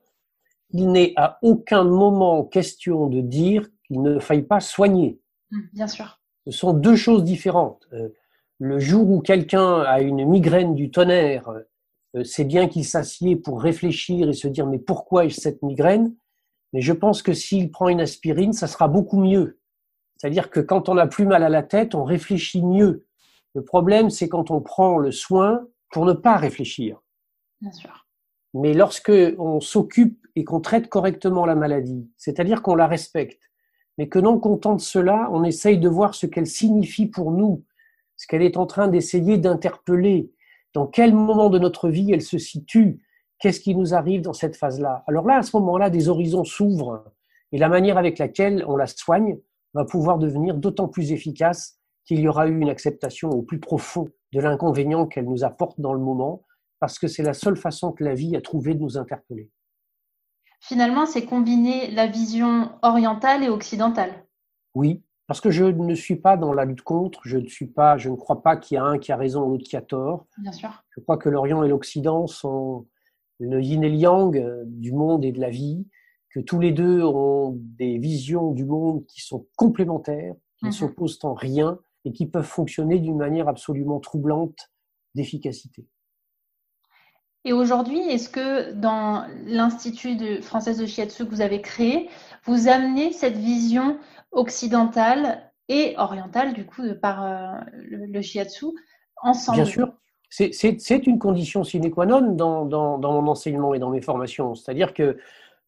[0.71, 5.21] il n'est à aucun moment question de dire qu'il ne faille pas soigner.
[5.51, 6.21] Mmh, bien sûr.
[6.47, 7.89] Ce sont deux choses différentes.
[7.93, 8.11] Euh,
[8.59, 11.49] le jour où quelqu'un a une migraine du tonnerre,
[12.15, 16.15] euh, c'est bien qu'il s'assied pour réfléchir et se dire mais pourquoi ai-je cette migraine?
[16.73, 19.59] Mais je pense que s'il prend une aspirine, ça sera beaucoup mieux.
[20.17, 23.07] C'est-à-dire que quand on a plus mal à la tête, on réfléchit mieux.
[23.55, 27.01] Le problème, c'est quand on prend le soin pour ne pas réfléchir.
[27.61, 28.07] Bien sûr.
[28.55, 33.41] Mais lorsque on s'occupe et qu'on traite correctement la maladie, c'est-à-dire qu'on la respecte,
[33.99, 37.65] mais que non content de cela, on essaye de voir ce qu'elle signifie pour nous,
[38.17, 40.33] ce qu'elle est en train d'essayer d'interpeller,
[40.75, 43.03] dans quel moment de notre vie elle se situe,
[43.39, 45.05] qu'est-ce qui nous arrive dans cette phase-là.
[45.07, 47.05] Alors là, à ce moment-là, des horizons s'ouvrent
[47.53, 49.39] et la manière avec laquelle on la soigne
[49.75, 54.09] va pouvoir devenir d'autant plus efficace qu'il y aura eu une acceptation au plus profond
[54.33, 56.45] de l'inconvénient qu'elle nous apporte dans le moment,
[56.81, 59.51] parce que c'est la seule façon que la vie a trouvé de nous interpeller.
[60.61, 64.27] Finalement, c'est combiner la vision orientale et occidentale.
[64.75, 67.97] Oui, parce que je ne suis pas dans la lutte contre, je ne suis pas,
[67.97, 69.83] je ne crois pas qu'il y a un qui a raison ou l'autre qui a
[69.83, 70.27] tort.
[70.39, 70.71] Bien sûr.
[70.91, 72.87] Je crois que l'Orient et l'Occident sont
[73.39, 75.87] le yin et le yang du monde et de la vie,
[76.31, 80.73] que tous les deux ont des visions du monde qui sont complémentaires, qui ne mhm.
[80.73, 84.71] s'opposent en rien et qui peuvent fonctionner d'une manière absolument troublante
[85.15, 85.87] d'efficacité.
[87.45, 92.09] Et aujourd'hui, est-ce que dans l'Institut français de Shiatsu que vous avez créé,
[92.45, 93.99] vous amenez cette vision
[94.33, 98.67] occidentale et orientale, du coup, par euh, le, Shiatsu,
[99.23, 99.63] ensemble?
[99.63, 99.93] Bien sûr.
[100.31, 104.55] C'est une condition sine qua non dans, dans, dans, mon enseignement et dans mes formations.
[104.55, 105.17] C'est-à-dire que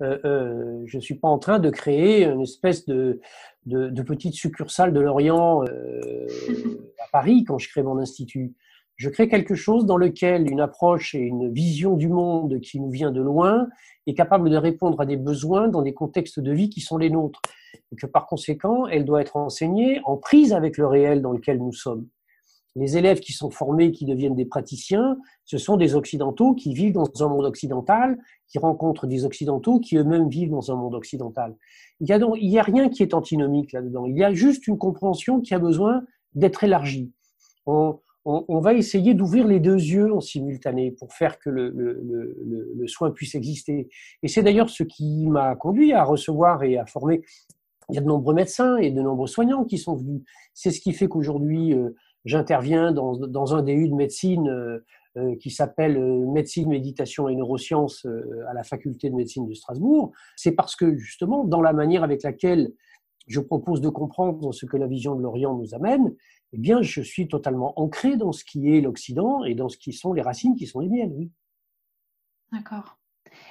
[0.03, 3.21] euh, euh, je ne suis pas en train de créer une espèce de,
[3.67, 6.27] de, petite succursale de l'Orient euh,
[6.99, 8.55] à Paris quand je crée mon institut.
[8.97, 12.91] Je crée quelque chose dans lequel une approche et une vision du monde qui nous
[12.91, 13.69] vient de loin
[14.07, 17.09] est capable de répondre à des besoins dans des contextes de vie qui sont les
[17.09, 17.41] nôtres.
[17.93, 21.59] Et que par conséquent, elle doit être enseignée en prise avec le réel dans lequel
[21.59, 22.07] nous sommes.
[22.77, 26.93] Les élèves qui sont formés, qui deviennent des praticiens, ce sont des occidentaux qui vivent
[26.93, 28.17] dans un monde occidental,
[28.47, 31.57] qui rencontrent des Occidentaux qui eux-mêmes vivent dans un monde occidental.
[32.01, 34.07] Il n'y a, il y a rien qui est antinomique là-dedans.
[34.07, 36.05] Il y a juste une compréhension qui a besoin
[36.35, 37.13] d'être élargie.
[37.67, 43.35] On, va essayer d'ouvrir les deux yeux en simultané pour faire que le, soin puisse
[43.35, 43.89] exister.
[44.23, 47.23] Et c'est d'ailleurs ce qui m'a conduit à recevoir et à former.
[47.89, 50.23] Il y a de nombreux médecins et de nombreux soignants qui sont venus.
[50.55, 51.91] C'est ce qui fait qu'aujourd'hui, euh,
[52.25, 54.85] j'interviens dans, dans, un DU de médecine euh,
[55.17, 58.07] euh, qui s'appelle médecine, méditation et neurosciences
[58.49, 60.13] à la faculté de médecine de Strasbourg.
[60.37, 62.73] C'est parce que justement, dans la manière avec laquelle
[63.27, 66.15] je propose de comprendre ce que la vision de l'Orient nous amène,
[66.53, 69.93] eh bien, je suis totalement ancré dans ce qui est l'Occident et dans ce qui
[69.93, 71.31] sont les racines qui sont les miennes, oui.
[72.53, 72.99] D'accord.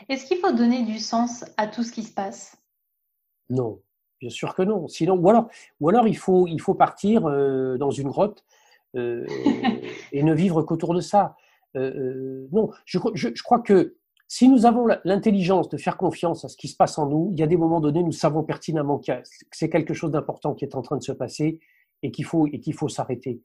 [0.09, 2.57] Est-ce qu'il faut donner du sens à tout ce qui se passe?
[3.49, 3.81] Non,
[4.19, 4.87] bien sûr que non.
[4.87, 5.49] Sinon, ou alors,
[5.79, 8.43] ou alors il, faut, il faut partir euh, dans une grotte
[8.95, 9.25] euh,
[10.11, 11.35] et ne vivre qu'autour de ça.
[11.75, 12.97] Euh, non, je,
[13.43, 13.95] crois que
[14.27, 17.39] si nous avons l'intelligence de faire confiance à ce qui se passe en nous, il
[17.39, 19.11] y a des moments donnés, nous savons pertinemment que
[19.51, 21.59] c'est quelque chose d'important qui est en train de se passer
[22.01, 23.41] et qu'il faut, et faut s'arrêter.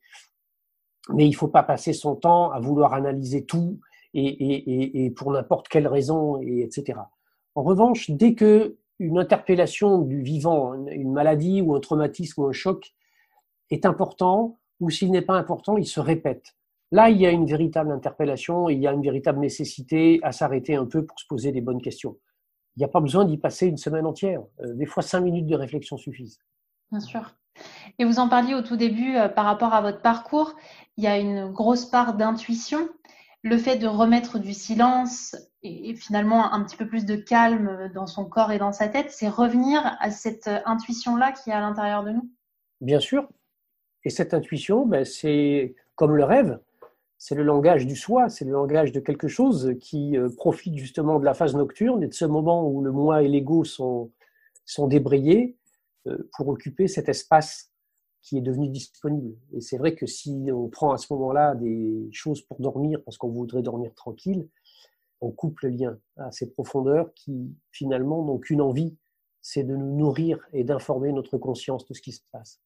[1.11, 3.81] Mais il ne faut pas passer son temps à vouloir analyser tout
[4.15, 7.01] et, et, et pour n'importe quelle raison, et etc.
[7.55, 12.53] En revanche, dès que une interpellation du vivant, une maladie ou un traumatisme ou un
[12.53, 12.95] choc
[13.71, 16.55] est important, ou s'il n'est pas important, il se répète.
[16.91, 20.77] Là, il y a une véritable interpellation, il y a une véritable nécessité à s'arrêter
[20.77, 22.17] un peu pour se poser des bonnes questions.
[22.77, 24.43] Il n'y a pas besoin d'y passer une semaine entière.
[24.61, 26.39] Euh, des fois, cinq minutes de réflexion suffisent.
[26.91, 27.35] Bien sûr.
[27.99, 30.55] Et vous en parliez au tout début euh, par rapport à votre parcours,
[30.97, 32.89] il y a une grosse part d'intuition.
[33.43, 38.07] Le fait de remettre du silence et, finalement un petit peu plus de calme dans
[38.07, 41.61] son corps et dans sa tête, c'est revenir à cette euh, intuition-là qui est à
[41.61, 42.31] l'intérieur de nous?
[42.81, 43.29] Bien sûr.
[44.05, 46.61] Et cette intuition, ben, c'est comme le rêve,
[47.19, 51.19] c'est le langage du soi, c'est le langage de quelque chose qui euh, profite justement
[51.19, 54.11] de la phase nocturne et de ce moment où le moi et l'ego sont,
[54.67, 55.57] sont débrayés
[56.37, 57.73] pour occuper cet espace
[58.25, 59.37] qui est devenu disponible.
[59.53, 63.19] Et c'est vrai que si on prend à ce moment-là des choses pour dormir, parce
[63.19, 64.49] qu'on voudrait dormir tranquille,
[65.21, 68.97] on coupe le lien à ces profondeurs qui finalement n'ont qu'une envie,
[69.43, 72.64] c'est de nous nourrir et d'informer notre conscience de ce qui se passe.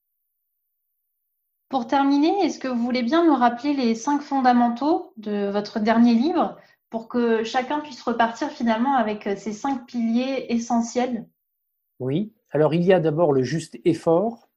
[1.69, 6.15] Pour terminer, est-ce que vous voulez bien nous rappeler les cinq fondamentaux de votre dernier
[6.15, 6.57] livre
[6.91, 11.27] pour que chacun puisse repartir finalement avec ces cinq piliers essentiels?
[12.01, 14.49] Oui, alors il y a d'abord le juste effort,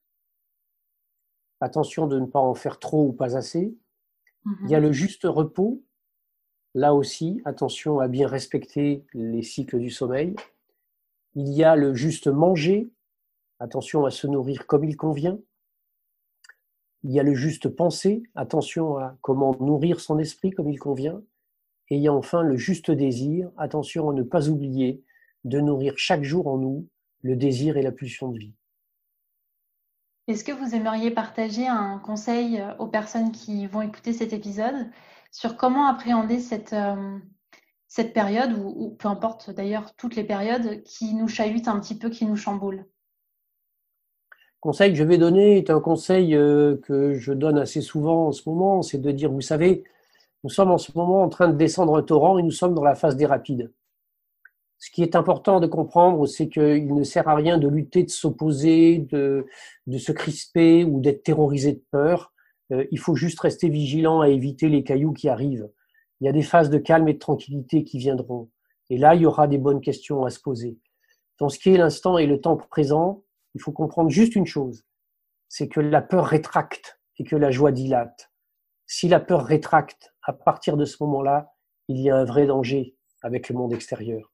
[1.62, 3.72] Attention de ne pas en faire trop ou pas assez.
[4.64, 4.86] Il y a mhm.
[4.86, 5.80] le juste repos.
[6.74, 10.34] Là aussi, attention à bien respecter les cycles du sommeil.
[11.36, 12.90] Il y a le juste manger.
[13.60, 15.38] Attention à se nourrir comme il convient.
[17.04, 18.22] Il y a le juste penser.
[18.34, 21.22] Attention à comment nourrir son esprit comme il convient.
[21.88, 23.50] Et il y a enfin le juste désir.
[23.56, 25.02] Attention à ne pas oublier
[25.44, 26.88] de nourrir chaque jour en nous
[27.22, 28.54] le désir et la pulsion de vie.
[30.28, 34.90] Est-ce que vous aimeriez partager un conseil euh, aux personnes qui vont écouter cet épisode
[35.32, 37.18] sur comment appréhender cette, euh,
[37.88, 42.08] cette période, ou, peu importe d'ailleurs toutes les périodes, qui nous chahutent un petit peu,
[42.08, 42.76] qui nous chamboulent?
[42.76, 42.86] Le
[44.62, 48.32] conseil que je vais donner est un conseil euh, que je donne assez souvent en
[48.32, 49.82] ce moment, c'est de dire, vous savez,
[50.44, 52.84] nous sommes en ce moment en train de descendre un torrent et nous sommes dans
[52.84, 53.72] la phase des rapides.
[54.78, 58.10] Ce qui est important de comprendre, c'est qu'il ne sert à rien de lutter, de
[58.10, 59.46] s'opposer, de,
[59.88, 62.32] de se crisper ou d'être terrorisé de peur.
[62.72, 65.68] Euh, il faut juste rester vigilant à éviter les cailloux qui arrivent.
[66.20, 68.48] Il y a des phases de calme et de tranquillité qui viendront.
[68.90, 70.78] Et là, il y aura des bonnes questions à se poser.
[71.40, 73.24] Dans ce qui est l'instant et le temps présent,
[73.54, 74.84] il faut comprendre juste une chose,
[75.48, 78.30] c'est que la peur rétracte et que la joie dilate.
[78.86, 81.54] Si la peur rétracte, à partir de ce moment-là,
[81.88, 84.32] il y a un vrai danger avec le monde extérieur.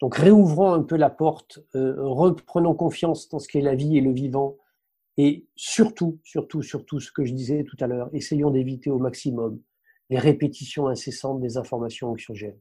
[0.00, 4.00] Donc réouvrons un peu la porte, euh, reprenons confiance dans ce qu'est la vie et
[4.00, 4.58] le vivant,
[5.16, 9.60] et surtout, surtout, surtout ce que je disais tout à l'heure, essayons d'éviter au maximum
[10.10, 12.60] les répétitions incessantes des informations anxiogènes.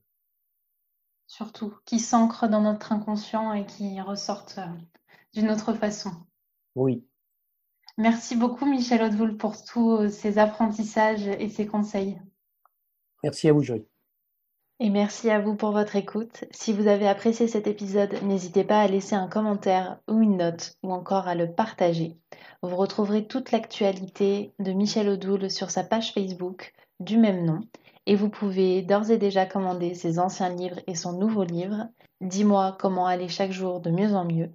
[1.28, 4.68] Surtout, qui s'ancrent dans notre inconscient et qui ressortent euh,
[5.36, 6.12] d'une autre façon.
[6.76, 7.06] Oui.
[7.98, 12.20] Merci beaucoup Michel Hauteboul pour tous ces apprentissages et ces conseils.
[13.24, 13.86] Merci à vous Joël.
[14.82, 16.44] Et merci à vous pour votre écoute.
[16.52, 20.76] Si vous avez apprécié cet épisode, n'hésitez pas à laisser un commentaire ou une note
[20.84, 22.18] ou encore à le partager.
[22.62, 27.62] Vous retrouverez toute l'actualité de Michel Odoul sur sa page Facebook du même nom
[28.06, 31.88] et vous pouvez d'ores et déjà commander ses anciens livres et son nouveau livre
[32.22, 34.52] Dis-moi comment aller chaque jour de mieux en mieux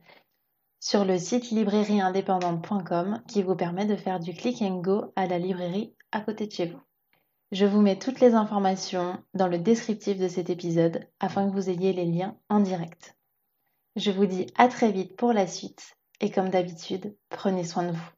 [0.80, 5.38] sur le site librairieindépendante.com qui vous permet de faire du click and go à la
[5.38, 6.80] librairie à côté de chez vous.
[7.52, 11.68] Je vous mets toutes les informations dans le descriptif de cet épisode afin que vous
[11.68, 13.16] ayez les liens en direct.
[13.96, 17.92] Je vous dis à très vite pour la suite et comme d'habitude, prenez soin de
[17.92, 18.10] vous.